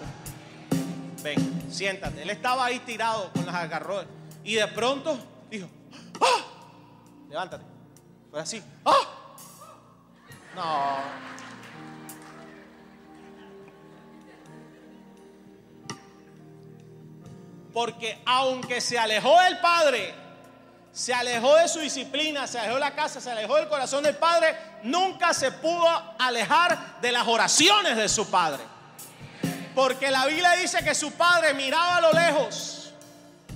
[1.25, 2.23] Ven, siéntate.
[2.23, 4.07] Él estaba ahí tirado con las agarrones
[4.45, 5.19] y de pronto
[5.51, 5.67] dijo,
[6.21, 6.45] ¡ah!
[7.29, 7.65] Levántate.
[8.31, 9.35] Fue así, ¡ah!
[10.55, 11.35] No.
[17.75, 20.15] Porque aunque se alejó del Padre,
[20.93, 24.17] se alejó de su disciplina, se alejó de la casa, se alejó del corazón del
[24.17, 25.87] Padre, nunca se pudo
[26.19, 28.63] alejar de las oraciones de su Padre.
[29.75, 32.93] Porque la Biblia dice que su Padre miraba a lo lejos,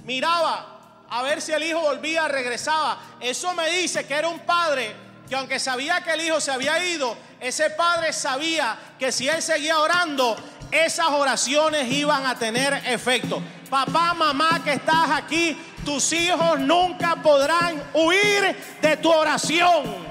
[0.04, 0.78] miraba
[1.10, 2.98] a ver si el hijo volvía, regresaba.
[3.20, 4.94] Eso me dice que era un padre
[5.28, 9.42] que aunque sabía que el hijo se había ido, ese padre sabía que si él
[9.42, 10.36] seguía orando,
[10.70, 13.42] esas oraciones iban a tener efecto.
[13.68, 20.08] Papá, mamá que estás aquí, tus hijos nunca podrán huir de tu oración.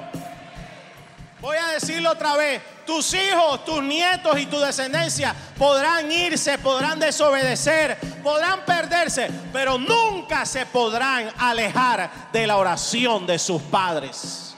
[1.40, 2.62] Voy a decirlo otra vez.
[2.86, 10.46] Tus hijos, tus nietos y tu descendencia podrán irse, podrán desobedecer, podrán perderse, pero nunca
[10.46, 14.56] se podrán alejar de la oración de sus padres.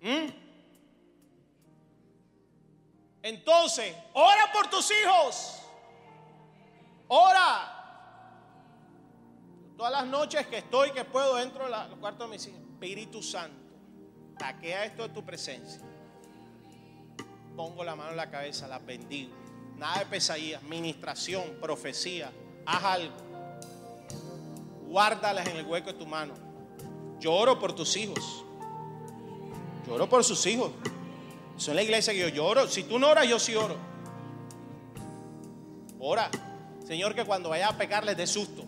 [0.00, 0.45] ¿Mm?
[3.26, 5.58] Entonces, ora por tus hijos.
[7.08, 7.72] Ora.
[9.76, 12.60] Todas las noches que estoy, que puedo, entro al cuarto de mis hijos.
[12.60, 13.56] Espíritu Santo,
[14.38, 15.80] taquea esto de tu presencia.
[17.56, 19.34] Pongo la mano en la cabeza, las bendigo.
[19.74, 22.30] Nada de pesadillas, ministración, profecía.
[22.64, 23.16] Haz algo.
[24.86, 26.34] Guárdalas en el hueco de tu mano.
[27.18, 28.44] Lloro por tus hijos.
[29.84, 30.70] Lloro por sus hijos.
[31.56, 32.68] Eso es la iglesia que yo lloro.
[32.68, 33.76] Si tú no oras, yo sí oro.
[35.98, 36.30] Ora.
[36.86, 38.64] Señor, que cuando vaya a pecar les dé susto.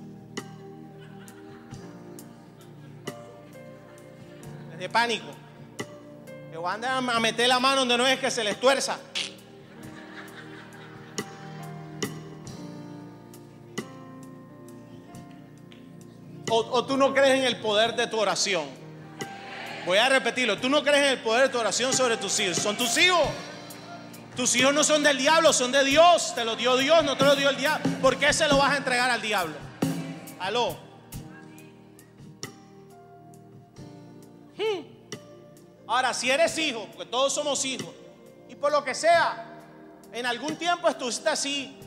[4.70, 5.26] Les dé pánico.
[6.50, 8.98] Que van a meter la mano donde no es que se les tuerza.
[16.50, 18.87] O, o tú no crees en el poder de tu oración.
[19.88, 20.58] Voy a repetirlo.
[20.58, 22.58] Tú no crees en el poder de tu oración sobre tus hijos.
[22.58, 23.26] Son tus hijos.
[24.36, 26.34] Tus hijos no son del diablo, son de Dios.
[26.34, 27.90] Te lo dio Dios, no te lo dio el diablo.
[28.02, 29.54] ¿Por qué se lo vas a entregar al diablo?
[30.40, 30.76] Aló.
[34.58, 34.84] Hmm.
[35.86, 37.94] Ahora, si eres hijo, porque todos somos hijos,
[38.46, 39.46] y por lo que sea,
[40.12, 41.78] en algún tiempo estuviste así,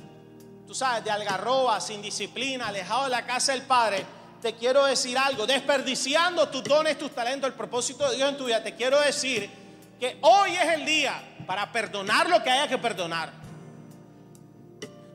[0.65, 4.03] tú sabes, de algarroba, sin disciplina, alejado de la casa del Padre,
[4.41, 8.45] te quiero decir algo, desperdiciando tus dones, tus talentos, el propósito de Dios en tu
[8.45, 9.49] vida, te quiero decir
[9.99, 13.31] que hoy es el día para perdonar lo que haya que perdonar.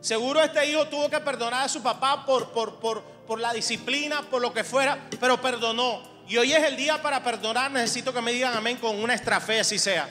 [0.01, 4.23] Seguro este hijo tuvo que perdonar a su papá por, por, por, por la disciplina,
[4.23, 6.01] por lo que fuera, pero perdonó.
[6.29, 7.71] Y hoy es el día para perdonar.
[7.73, 10.09] Necesito que me digan amén con una estrafe, así sea.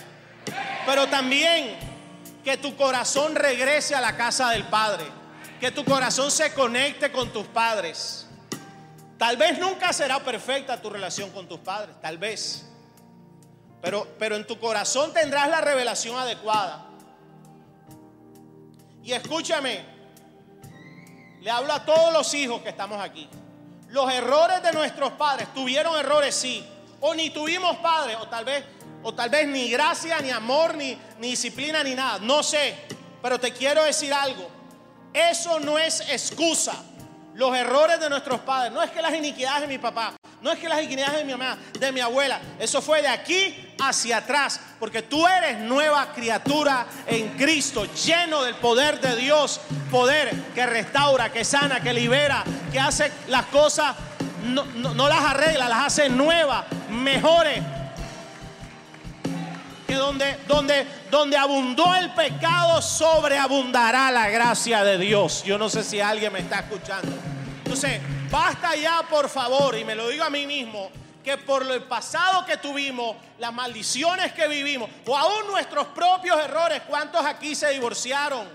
[0.85, 1.77] Pero también
[2.43, 5.05] que tu corazón regrese a la casa del Padre.
[5.59, 8.24] Que tu corazón se conecte con tus padres.
[9.17, 12.65] Tal vez nunca será perfecta tu relación con tus padres, tal vez.
[13.81, 16.87] Pero, pero en tu corazón tendrás la revelación adecuada.
[19.03, 19.85] Y escúchame,
[21.39, 23.29] le hablo a todos los hijos que estamos aquí.
[23.89, 26.65] Los errores de nuestros padres, tuvieron errores, sí.
[26.99, 28.65] O ni tuvimos padres, o tal vez,
[29.03, 32.19] o tal vez ni gracia, ni amor, ni, ni disciplina, ni nada.
[32.19, 32.75] No sé.
[33.21, 34.49] Pero te quiero decir algo.
[35.13, 36.83] Eso no es excusa.
[37.35, 38.71] Los errores de nuestros padres.
[38.71, 40.13] No es que las iniquidades de mi papá.
[40.41, 42.39] No es que las iniquidades de mi mamá, de mi abuela.
[42.59, 44.59] Eso fue de aquí hacia atrás.
[44.79, 49.59] Porque tú eres nueva criatura en Cristo, lleno del poder de Dios.
[49.91, 53.95] Poder que restaura, que sana, que libera, que hace las cosas,
[54.45, 57.61] no, no las arregla, las hace nuevas, mejores.
[59.85, 65.43] Que donde, donde, donde abundó el pecado, sobreabundará la gracia de Dios.
[65.43, 67.11] Yo no sé si alguien me está escuchando.
[67.63, 70.89] Entonces, Basta ya, por favor, y me lo digo a mí mismo,
[71.23, 76.81] que por el pasado que tuvimos, las maldiciones que vivimos, o aún nuestros propios errores,
[76.87, 78.47] ¿cuántos aquí se divorciaron?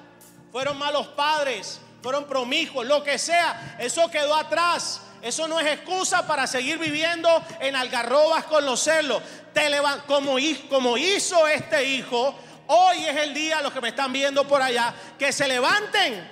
[0.52, 5.00] Fueron malos padres, fueron promijos, lo que sea, eso quedó atrás.
[5.22, 7.28] Eso no es excusa para seguir viviendo
[7.60, 9.22] en algarrobas con los celos.
[9.52, 9.70] Te
[10.06, 10.36] como,
[10.68, 12.34] como hizo este hijo,
[12.68, 16.28] hoy es el día, los que me están viendo por allá, que se levanten.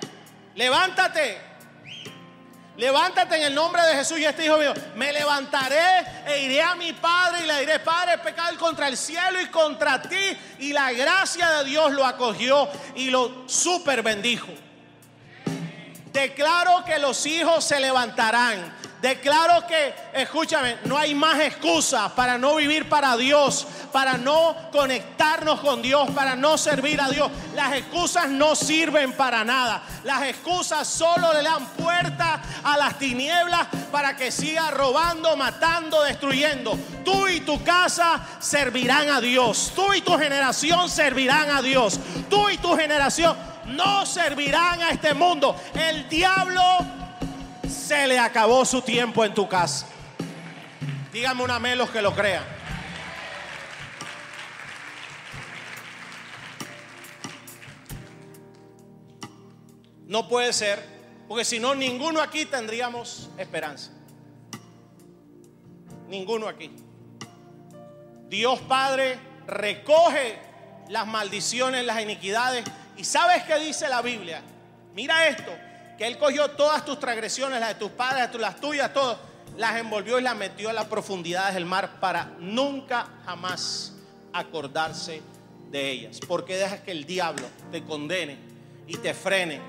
[0.55, 1.49] Levántate,
[2.79, 4.73] Levántate en el nombre de Jesús y este hijo mío.
[4.95, 9.41] Me levantaré e iré a mi padre y le diré, Padre, pecado contra el cielo
[9.41, 10.37] y contra ti.
[10.59, 14.47] Y la gracia de Dios lo acogió y lo super bendijo.
[16.11, 18.79] Declaro que los hijos se levantarán.
[19.01, 25.61] Declaro que, escúchame, no hay más excusas para no vivir para Dios, para no conectarnos
[25.61, 27.31] con Dios, para no servir a Dios.
[27.55, 29.83] Las excusas no sirven para nada.
[30.03, 36.77] Las excusas solo le dan puerta a las tinieblas para que siga robando, matando, destruyendo.
[37.05, 39.71] Tú y tu casa servirán a Dios.
[39.73, 41.97] Tú y tu generación servirán a Dios.
[42.29, 43.37] Tú y tu generación
[43.69, 45.55] no servirán a este mundo.
[45.73, 46.61] El diablo
[47.67, 49.87] se le acabó su tiempo en tu casa.
[51.11, 52.43] Dígame una amén los que lo crean.
[60.09, 60.83] No puede ser,
[61.27, 63.91] porque si no, ninguno aquí tendríamos esperanza.
[66.07, 66.71] Ninguno aquí.
[68.27, 70.39] Dios Padre recoge
[70.87, 72.65] las maldiciones, las iniquidades.
[72.99, 74.41] ¿Y sabes qué dice la Biblia?
[74.93, 75.53] Mira esto
[75.97, 79.17] que Él cogió todas tus transgresiones, las de tus padres, las tuyas, todas,
[79.55, 83.93] las envolvió y las metió a las profundidades del mar para nunca jamás
[84.33, 85.21] acordarse
[85.71, 86.19] de ellas.
[86.27, 88.37] Porque dejas que el diablo te condene
[88.85, 89.61] y te frene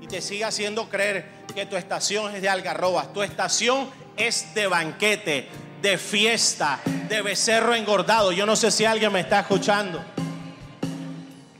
[0.00, 4.68] y te siga haciendo creer que tu estación es de algarrobas, tu estación es de
[4.68, 5.48] banquete,
[5.82, 8.30] de fiesta, de becerro engordado.
[8.30, 10.00] Yo no sé si alguien me está escuchando.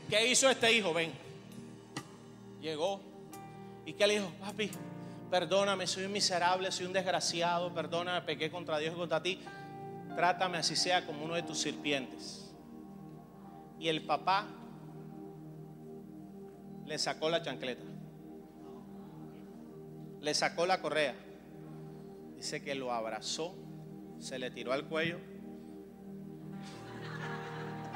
[0.09, 0.95] ¿Qué hizo este hijo?
[0.95, 1.13] Ven.
[2.61, 3.01] Llegó,
[3.89, 4.31] ¿Y qué le dijo?
[4.39, 4.71] Papi,
[5.31, 9.41] perdóname, soy un miserable, soy un desgraciado, perdóname, pequé contra Dios y contra ti.
[10.15, 12.53] Trátame así sea como uno de tus sirvientes.
[13.81, 14.47] Y el papá
[16.85, 17.85] le sacó la chancleta.
[20.21, 21.15] Le sacó la correa.
[22.37, 23.55] Dice que lo abrazó,
[24.19, 25.19] se le tiró al cuello.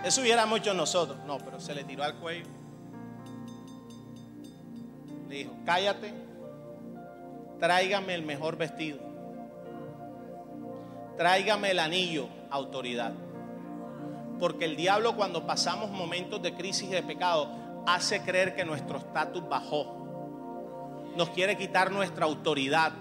[0.05, 1.19] Eso hubiera mucho nosotros.
[1.27, 2.47] No, pero se le tiró al cuello
[5.33, 6.13] dijo, cállate,
[7.59, 8.99] tráigame el mejor vestido,
[11.17, 13.13] tráigame el anillo, autoridad.
[14.39, 17.49] Porque el diablo cuando pasamos momentos de crisis y de pecado
[17.87, 19.99] hace creer que nuestro estatus bajó.
[21.17, 22.93] Nos quiere quitar nuestra autoridad.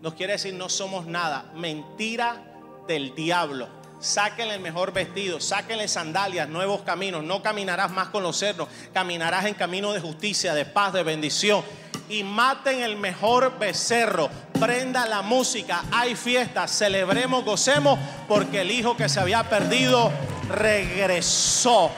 [0.00, 1.52] Nos quiere decir no somos nada.
[1.54, 2.42] Mentira
[2.88, 3.68] del diablo.
[4.02, 7.22] Sáquenle el mejor vestido, sáquenle sandalias, nuevos caminos.
[7.22, 11.62] No caminarás más con los cerdos, caminarás en camino de justicia, de paz, de bendición.
[12.08, 14.28] Y maten el mejor becerro.
[14.58, 17.96] Prenda la música, hay fiesta, celebremos, gocemos,
[18.26, 20.10] porque el hijo que se había perdido
[20.48, 21.92] regresó.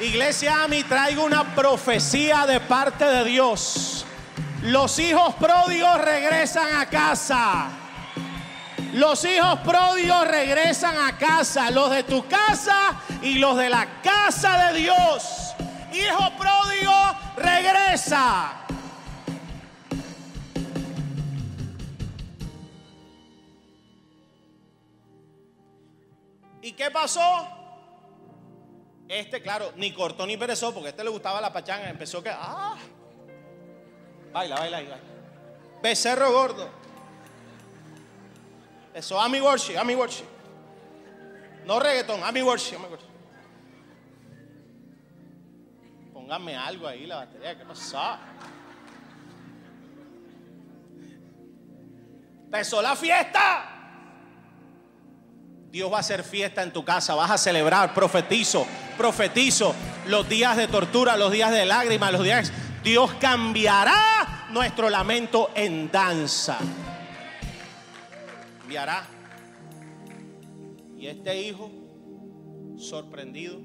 [0.00, 4.06] Iglesia Ami, traigo una profecía de parte de Dios.
[4.62, 7.87] Los hijos pródigos regresan a casa.
[8.92, 14.72] Los hijos pródigos regresan a casa, los de tu casa y los de la casa
[14.72, 15.54] de Dios.
[15.92, 16.94] Hijo pródigo,
[17.36, 18.52] regresa.
[26.62, 27.46] ¿Y qué pasó?
[29.08, 31.88] Este, claro, ni cortó ni perezó porque a este le gustaba la pachanga.
[31.88, 32.76] Empezó que, ah,
[34.32, 34.98] baila, baila, baila.
[35.82, 36.77] Becerro gordo.
[38.98, 40.26] Eso, a mi worship, a mi worship.
[41.64, 43.06] No reggaetón, a mi worship, a mi worship.
[46.12, 48.18] Póngame algo ahí, la batería, ¿qué pasa?
[52.42, 53.70] Empezó la fiesta.
[55.70, 59.76] Dios va a hacer fiesta en tu casa, vas a celebrar, profetizo, profetizo
[60.08, 62.52] los días de tortura, los días de lágrimas, los días...
[62.82, 66.58] Dios cambiará nuestro lamento en danza.
[70.98, 71.70] Y este hijo,
[72.76, 73.58] sorprendido,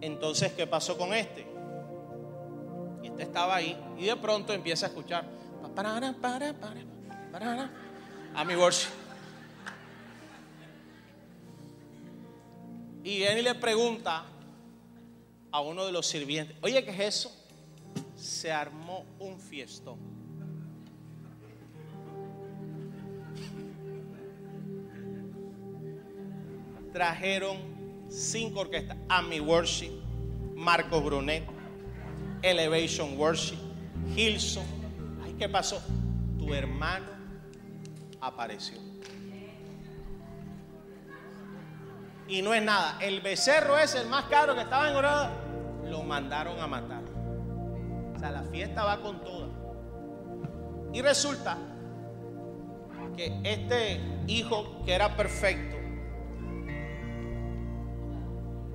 [0.00, 1.46] entonces, ¿qué pasó con este?
[3.02, 5.24] Este estaba ahí y de pronto empieza a escuchar.
[8.34, 8.90] A mi worship.
[13.04, 14.24] Y viene y le pregunta
[15.52, 17.37] a uno de los sirvientes, oye, ¿qué es eso?
[18.18, 19.96] Se armó un fiestón.
[26.92, 27.58] Trajeron
[28.08, 29.92] cinco orquestas, A mi Worship,
[30.56, 31.44] Marco Brunet,
[32.42, 33.58] Elevation Worship,
[34.16, 34.64] Hilson.
[35.24, 35.80] Ay, ¿qué pasó?
[36.40, 37.06] Tu hermano
[38.20, 38.78] apareció.
[42.26, 42.98] Y no es nada.
[43.00, 46.97] El becerro es el más caro que estaba en Lo mandaron a matar.
[48.18, 49.46] O sea, la fiesta va con toda.
[50.92, 51.56] Y resulta
[53.16, 55.76] que este hijo que era perfecto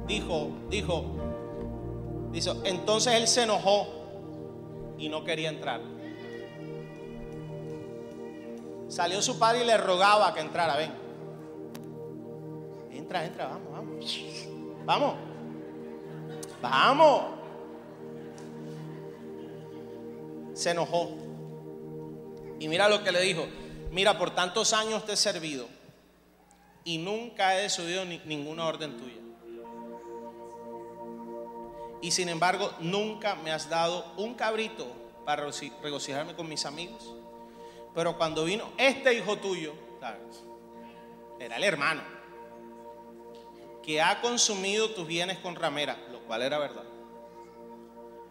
[0.08, 1.04] dijo, dijo,
[2.32, 3.86] dijo, entonces él se enojó
[4.98, 5.82] y no quería entrar.
[8.88, 10.92] Salió su padre y le rogaba que entrara, ven.
[12.92, 14.20] Entra, entra, vamos, vamos.
[14.86, 15.16] Vamos.
[16.62, 17.43] Vamos.
[20.54, 21.12] Se enojó.
[22.60, 23.48] Y mira lo que le dijo.
[23.92, 25.68] Mira, por tantos años te he servido
[26.84, 29.18] y nunca he desoído ninguna orden tuya.
[32.02, 34.86] Y sin embargo, nunca me has dado un cabrito
[35.26, 35.48] para
[35.82, 37.14] regocijarme con mis amigos.
[37.96, 39.74] Pero cuando vino este hijo tuyo,
[41.40, 42.02] era el hermano,
[43.82, 46.84] que ha consumido tus bienes con ramera, lo cual era verdad.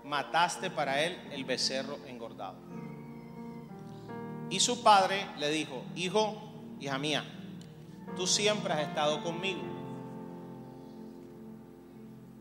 [0.04, 2.56] Mataste para él el becerro engordado.
[4.50, 6.36] Y su padre le dijo, hijo,
[6.80, 7.24] hija mía,
[8.16, 9.62] tú siempre has estado conmigo.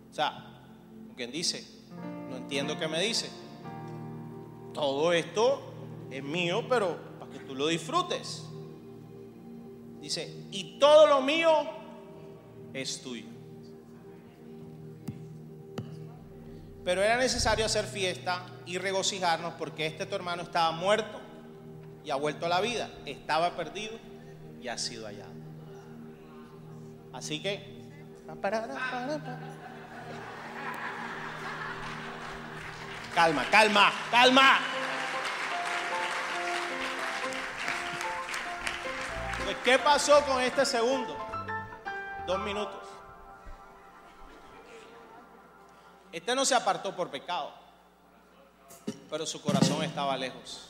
[0.09, 0.63] O sea,
[1.15, 1.65] quien dice,
[2.29, 3.29] no entiendo qué me dice.
[4.73, 5.61] Todo esto
[6.09, 8.45] es mío, pero que tú lo disfrutes.
[10.01, 11.49] Dice, y todo lo mío
[12.73, 13.30] es tuyo.
[16.83, 21.21] Pero era necesario hacer fiesta y regocijarnos porque este tu hermano estaba muerto
[22.03, 22.89] y ha vuelto a la vida.
[23.05, 23.97] Estaba perdido
[24.59, 25.31] y ha sido hallado.
[27.13, 27.81] Así que...
[33.13, 34.59] Calma, calma, calma.
[39.63, 41.15] ¿Qué pasó con este segundo?
[42.25, 42.80] Dos minutos.
[46.11, 47.51] Este no se apartó por pecado,
[49.09, 50.69] pero su corazón estaba lejos.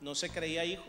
[0.00, 0.84] No se creía hijo.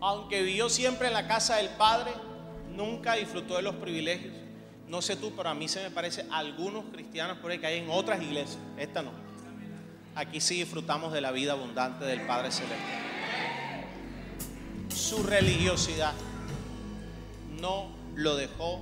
[0.00, 2.12] Aunque vivió siempre en la casa del Padre,
[2.70, 4.34] nunca disfrutó de los privilegios.
[4.88, 7.78] No sé tú, pero a mí se me parece algunos cristianos por ahí que hay
[7.78, 8.58] en otras iglesias.
[8.78, 9.26] Esta no
[10.16, 13.04] aquí sí disfrutamos de la vida abundante del Padre Celestial.
[14.88, 16.14] Su religiosidad
[17.60, 18.80] no lo dejó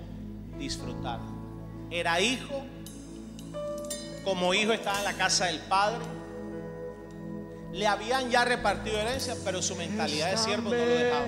[0.58, 1.18] disfrutar.
[1.90, 2.62] Era hijo,
[4.24, 6.04] como hijo estaba en la casa del Padre.
[7.72, 11.26] Le habían ya repartido herencia, pero su mentalidad de siervo no lo dejaba.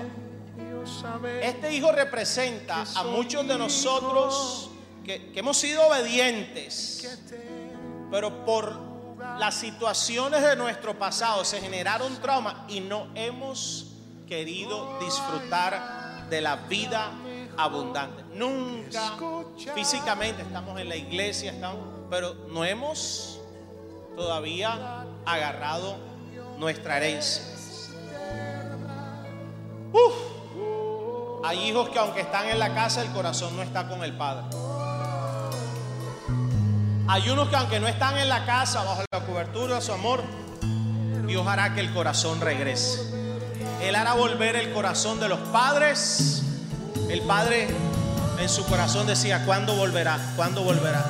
[1.41, 4.71] Este hijo representa a muchos de nosotros
[5.03, 7.19] que, que hemos sido obedientes,
[8.09, 8.87] pero por
[9.37, 13.87] las situaciones de nuestro pasado se generaron traumas y no hemos
[14.25, 17.11] querido disfrutar de la vida
[17.57, 18.23] abundante.
[18.33, 19.17] Nunca
[19.73, 23.39] físicamente estamos en la iglesia, estamos, pero no hemos
[24.15, 25.97] todavía agarrado
[26.57, 27.43] nuestra herencia.
[29.91, 30.13] Uf.
[31.43, 34.45] Hay hijos que aunque están en la casa, el corazón no está con el padre.
[37.09, 40.21] Hay unos que aunque no están en la casa, bajo la cobertura de su amor,
[41.25, 43.13] Dios hará que el corazón regrese.
[43.81, 46.43] Él hará volver el corazón de los padres.
[47.09, 47.67] El padre
[48.37, 50.19] en su corazón decía, ¿cuándo volverá?
[50.35, 51.05] ¿Cuándo volverá?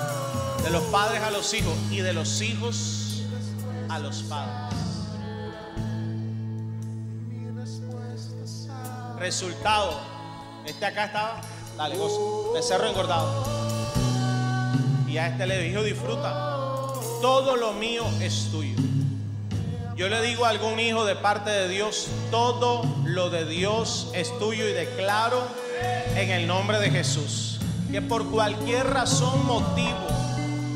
[0.64, 3.24] De los padres a los hijos y de los hijos
[3.89, 4.76] a los padres.
[9.18, 10.00] Resultado,
[10.66, 11.41] este acá estaba,
[11.76, 13.43] dale, gozo, becerro engordado.
[15.08, 16.32] Y a este le dijo, disfruta,
[17.22, 18.78] todo lo mío es tuyo.
[19.95, 24.38] Yo le digo a algún hijo de parte de Dios, todo lo de Dios es
[24.38, 25.41] tuyo y declaro
[26.15, 27.57] en el nombre de Jesús
[27.91, 30.07] que por cualquier razón, motivo,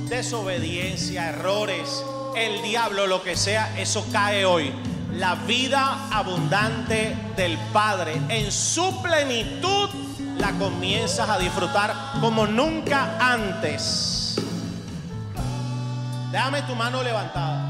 [0.07, 2.03] desobediencia, errores,
[2.35, 4.71] el diablo, lo que sea, eso cae hoy.
[5.13, 9.89] La vida abundante del Padre en su plenitud
[10.37, 14.37] la comienzas a disfrutar como nunca antes.
[16.31, 17.67] Déjame tu mano levantada.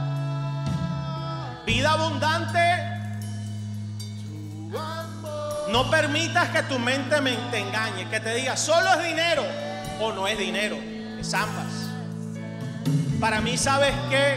[1.65, 2.90] Vida abundante.
[5.71, 7.15] No permitas que tu mente
[7.49, 9.41] te engañe, que te diga solo es dinero
[10.01, 10.77] o no es dinero,
[11.17, 11.89] es ambas.
[13.21, 14.35] Para mí, ¿sabes qué?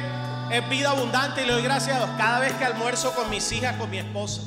[0.53, 3.51] Es vida abundante y le doy gracias a Dios cada vez que almuerzo con mis
[3.51, 4.43] hijas, con mi esposa.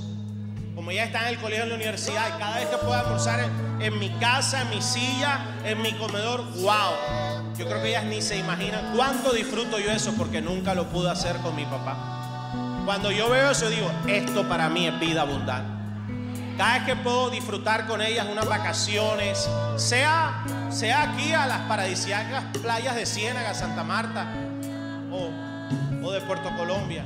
[0.75, 3.41] Como ella está en el colegio, en la universidad, y cada vez que puedo almorzar
[3.41, 7.53] en, en mi casa, en mi silla, en mi comedor, wow.
[7.57, 11.09] Yo creo que ellas ni se imaginan cuánto disfruto yo eso porque nunca lo pude
[11.09, 11.97] hacer con mi papá.
[12.85, 15.76] Cuando yo veo eso, digo, esto para mí es vida abundante.
[16.58, 22.45] Cada vez que puedo disfrutar con ellas unas vacaciones, sea, sea aquí a las paradisíacas
[22.64, 24.26] playas de Ciénaga, Santa Marta
[25.12, 25.30] o,
[26.03, 27.05] o de Puerto Colombia,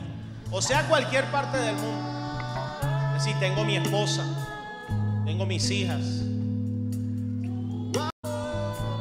[0.51, 2.79] o sea cualquier parte del mundo.
[3.07, 4.23] Es decir, tengo mi esposa,
[5.25, 6.01] tengo mis hijas.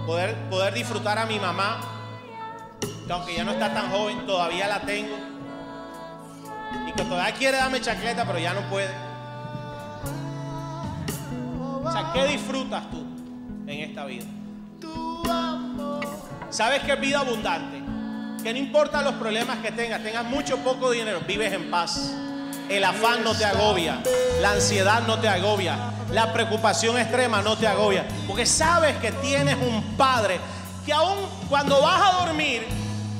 [0.04, 1.80] Poder, poder disfrutar a mi mamá,
[3.06, 5.16] que aunque ya no está tan joven, todavía la tengo.
[6.88, 9.09] Y que todavía quiere darme chacleta, pero ya no puede.
[11.90, 13.04] O sea, ¿qué disfrutas tú
[13.66, 14.24] en esta vida?
[16.48, 17.82] ¿Sabes qué es vida abundante?
[18.44, 22.14] Que no importa los problemas que tengas, tengas mucho o poco dinero, vives en paz.
[22.68, 24.00] El afán no te agobia,
[24.40, 25.76] la ansiedad no te agobia,
[26.12, 30.38] la preocupación extrema no te agobia, porque sabes que tienes un padre
[30.86, 31.18] que aún
[31.48, 32.68] cuando vas a dormir,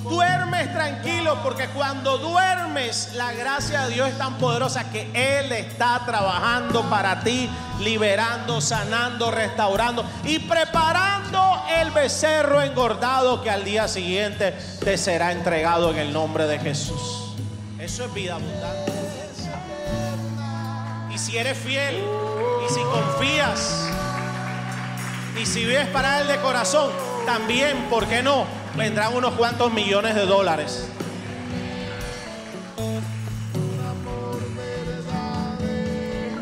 [0.03, 6.03] duermes tranquilo, porque cuando duermes, la gracia de Dios es tan poderosa que Él está
[6.07, 14.53] trabajando para ti, liberando, sanando, restaurando y preparando el becerro engordado que al día siguiente
[14.83, 17.35] te será entregado en el nombre de Jesús.
[17.79, 18.93] Eso es vida abundante.
[21.13, 22.05] Y si eres fiel,
[22.67, 23.89] y si confías,
[25.41, 26.91] y si vives para Él de corazón,
[27.27, 28.60] también, ¿por qué no?
[28.77, 30.89] Vendrán unos cuantos millones de dólares.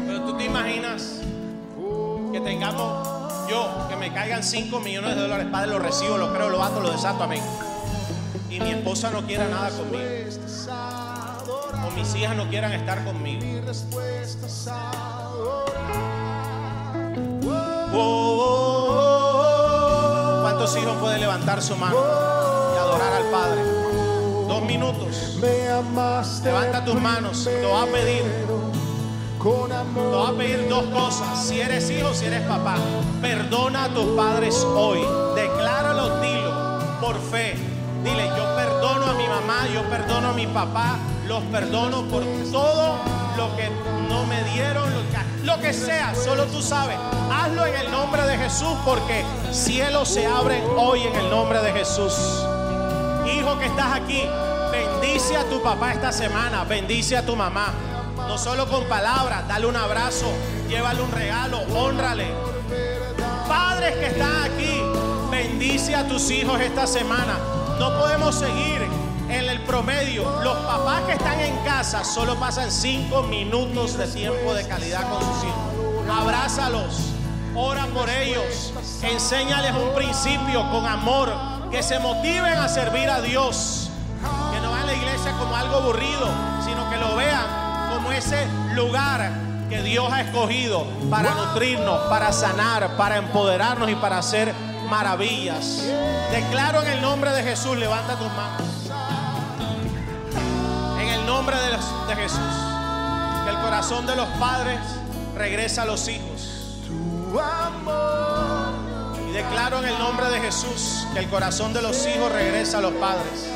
[0.06, 1.20] Pero tú te imaginas
[2.32, 6.50] que tengamos yo, que me caigan 5 millones de dólares, Padre, lo recibo, lo creo,
[6.50, 7.42] lo ato, lo desato, amén.
[8.50, 10.04] Y mi esposa no quiera nada conmigo.
[11.86, 13.42] O mis hijas no quieran estar conmigo.
[17.90, 18.87] Oh, oh, oh.
[20.58, 21.96] ¿Cuántos hijos pueden levantar su mano
[22.74, 23.62] y adorar al Padre?
[24.48, 25.38] Dos minutos.
[25.40, 27.44] Levanta tus manos.
[27.44, 28.24] Te voy a pedir.
[28.24, 31.46] Te voy a pedir dos cosas.
[31.46, 32.74] Si eres hijo, si eres papá,
[33.22, 34.98] perdona a tus padres hoy.
[35.36, 37.54] Decláralo, dilo por fe.
[38.02, 40.98] Dile, yo perdono a mi mamá, yo perdono a mi papá,
[41.28, 42.96] los perdono por todo
[43.38, 43.70] lo que
[44.08, 44.90] no me dieron,
[45.44, 46.98] lo que, sea, solo tú sabes.
[47.32, 51.72] Hazlo en el nombre de Jesús porque cielos se abren hoy en el nombre de
[51.72, 52.12] Jesús.
[53.32, 54.24] Hijo que estás aquí,
[54.72, 57.72] bendice a tu papá esta semana, bendice a tu mamá.
[58.26, 60.26] No solo con palabras, dale un abrazo,
[60.68, 62.26] llévale un regalo, honrale.
[63.46, 64.82] Padres que están aquí,
[65.30, 67.38] bendice a tus hijos esta semana.
[67.78, 68.87] No podemos seguir
[69.78, 70.24] promedio.
[70.42, 75.20] Los papás que están en casa solo pasan cinco minutos de tiempo de calidad con
[75.20, 76.20] sus hijos.
[76.20, 77.12] Abrázalos,
[77.54, 78.72] ora por ellos,
[79.02, 81.32] enséñales un principio con amor,
[81.70, 83.90] que se motiven a servir a Dios.
[84.52, 86.28] Que no vean la iglesia como algo aburrido,
[86.64, 87.46] sino que lo vean
[87.94, 89.30] como ese lugar
[89.70, 94.52] que Dios ha escogido para nutrirnos, para sanar, para empoderarnos y para hacer
[94.90, 95.84] maravillas.
[96.32, 98.67] Declaro en el nombre de Jesús, levanta tus manos.
[101.38, 101.70] Nombre de,
[102.08, 102.40] de Jesús,
[103.44, 104.80] que el corazón de los padres
[105.36, 106.74] regresa a los hijos.
[109.28, 112.80] Y declaro en el nombre de Jesús que el corazón de los hijos regresa a
[112.80, 113.48] los padres.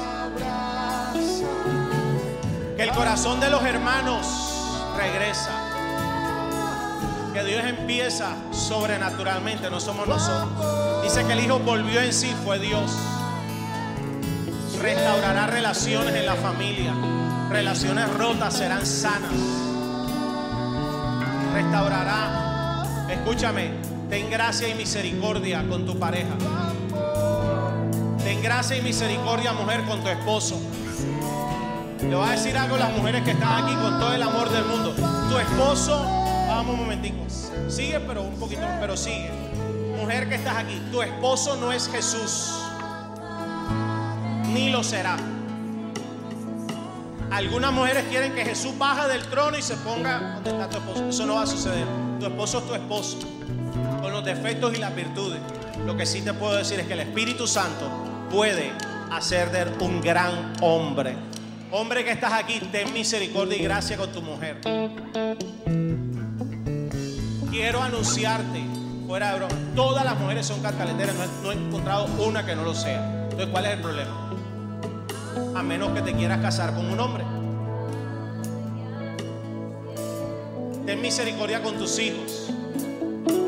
[2.76, 4.28] Que el corazón de los hermanos
[4.96, 5.50] regresa.
[7.34, 11.02] Que Dios empieza sobrenaturalmente, no somos nosotros.
[11.02, 12.92] Dice que el Hijo volvió en sí, fue Dios.
[14.80, 16.94] Restaurará relaciones en la familia.
[17.50, 19.30] Relaciones rotas serán sanas.
[21.54, 22.84] Restaurará.
[23.10, 23.70] Escúchame,
[24.08, 26.34] ten gracia y misericordia con tu pareja.
[28.24, 30.60] Ten gracia y misericordia, mujer, con tu esposo.
[32.00, 34.50] Le voy a decir algo a las mujeres que están aquí con todo el amor
[34.50, 34.94] del mundo.
[35.28, 36.02] Tu esposo,
[36.48, 37.24] vamos un momentico.
[37.68, 39.30] Sigue, pero un poquito, pero sigue.
[39.96, 42.52] Mujer que estás aquí, tu esposo no es Jesús.
[44.52, 45.16] Ni lo será.
[47.32, 51.08] Algunas mujeres quieren que Jesús baje del trono y se ponga donde está tu esposo.
[51.08, 51.86] Eso no va a suceder.
[52.20, 53.18] Tu esposo es tu esposo,
[54.02, 55.40] con los defectos y las virtudes.
[55.86, 57.90] Lo que sí te puedo decir es que el Espíritu Santo
[58.30, 58.70] puede
[59.10, 61.16] hacer de un gran hombre.
[61.70, 64.60] Hombre que estás aquí, ten misericordia y gracia con tu mujer.
[67.50, 68.62] Quiero anunciarte,
[69.06, 72.74] fuera de broma, todas las mujeres son he, no he encontrado una que no lo
[72.74, 73.24] sea.
[73.24, 74.21] Entonces, ¿cuál es el problema?
[75.54, 77.24] A menos que te quieras casar con un hombre.
[80.86, 82.50] Ten misericordia con tus hijos.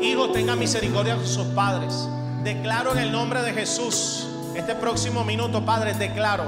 [0.01, 2.07] Hijos, tengan misericordia con sus padres.
[2.43, 6.43] Declaro en el nombre de Jesús, este próximo minuto, Padre, declaro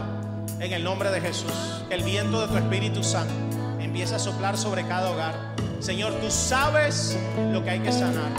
[0.59, 1.51] en el nombre de Jesús
[1.89, 3.33] que el viento de tu Espíritu Santo
[3.79, 5.55] empieza a soplar sobre cada hogar.
[5.79, 7.17] Señor, tú sabes
[7.51, 8.31] lo que hay que sanar.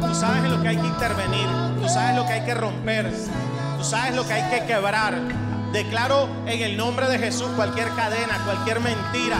[0.00, 1.48] Tú sabes en lo que hay que intervenir.
[1.80, 3.12] Tú sabes lo que hay que romper.
[3.78, 5.14] Tú sabes lo que hay que quebrar.
[5.72, 9.38] Declaro en el nombre de Jesús cualquier cadena, cualquier mentira,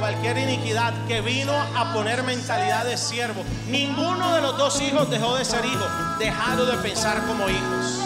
[0.00, 3.44] cualquier iniquidad que vino a poner mentalidad de siervo.
[3.68, 5.84] Ninguno de los dos hijos dejó de ser hijo.
[6.18, 8.00] Dejaron de pensar como hijos.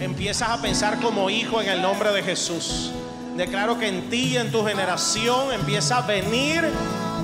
[0.00, 2.92] Empiezas a pensar como hijo en el nombre de Jesús.
[3.36, 6.62] Declaro que en ti y en tu generación empieza a venir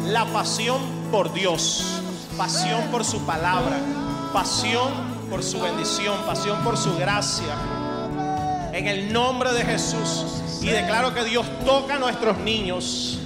[0.06, 2.00] la pasión por Dios,
[2.38, 3.76] pasión por su palabra,
[4.32, 4.88] pasión
[5.28, 7.77] por su bendición, pasión por su gracia.
[8.78, 10.62] En el nombre de Jesús.
[10.62, 13.18] Y declaro que Dios toca a nuestros niños.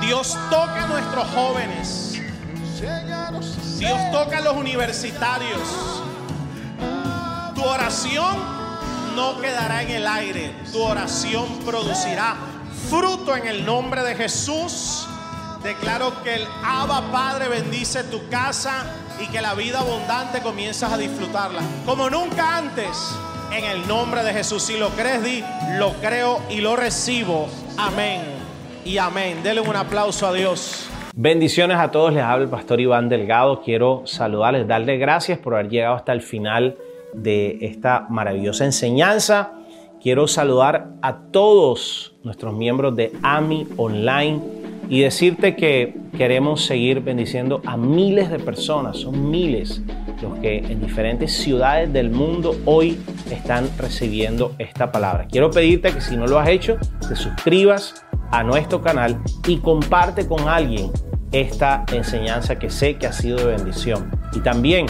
[0.00, 2.20] Dios toca a nuestros jóvenes.
[3.78, 5.60] Dios toca a los universitarios.
[7.54, 8.36] Tu oración
[9.14, 10.56] no quedará en el aire.
[10.72, 12.34] Tu oración producirá
[12.90, 15.06] fruto en el nombre de Jesús.
[15.62, 18.86] Declaro que el Abba Padre bendice tu casa
[19.20, 22.88] y que la vida abundante comienzas a disfrutarla como nunca antes.
[23.56, 24.64] En el nombre de Jesús.
[24.64, 25.44] Si lo crees, di,
[25.78, 27.46] lo creo y lo recibo.
[27.78, 28.22] Amén.
[28.84, 29.44] Y amén.
[29.44, 30.88] Denle un aplauso a Dios.
[31.14, 33.62] Bendiciones a todos, les habla el pastor Iván Delgado.
[33.62, 36.76] Quiero saludarles, darles gracias por haber llegado hasta el final
[37.12, 39.52] de esta maravillosa enseñanza.
[40.02, 44.40] Quiero saludar a todos nuestros miembros de AMI Online
[44.88, 49.80] y decirte que queremos seguir bendiciendo a miles de personas, son miles
[50.22, 53.00] los que en diferentes ciudades del mundo hoy
[53.30, 55.26] están recibiendo esta palabra.
[55.30, 56.76] Quiero pedirte que si no lo has hecho,
[57.08, 60.90] te suscribas a nuestro canal y comparte con alguien
[61.32, 64.10] esta enseñanza que sé que ha sido de bendición.
[64.32, 64.86] Y también,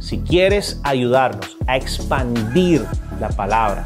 [0.00, 2.84] si quieres ayudarnos a expandir
[3.20, 3.84] la palabra,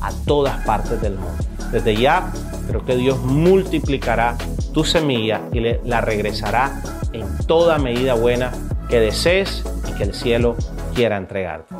[0.00, 1.32] a todas partes del mundo.
[1.70, 2.32] Desde ya,
[2.68, 4.36] creo que Dios multiplicará
[4.74, 6.82] tu semilla y le, la regresará
[7.12, 8.52] en toda medida buena
[8.88, 10.56] que desees y que el cielo
[10.94, 11.74] quiera entregarte.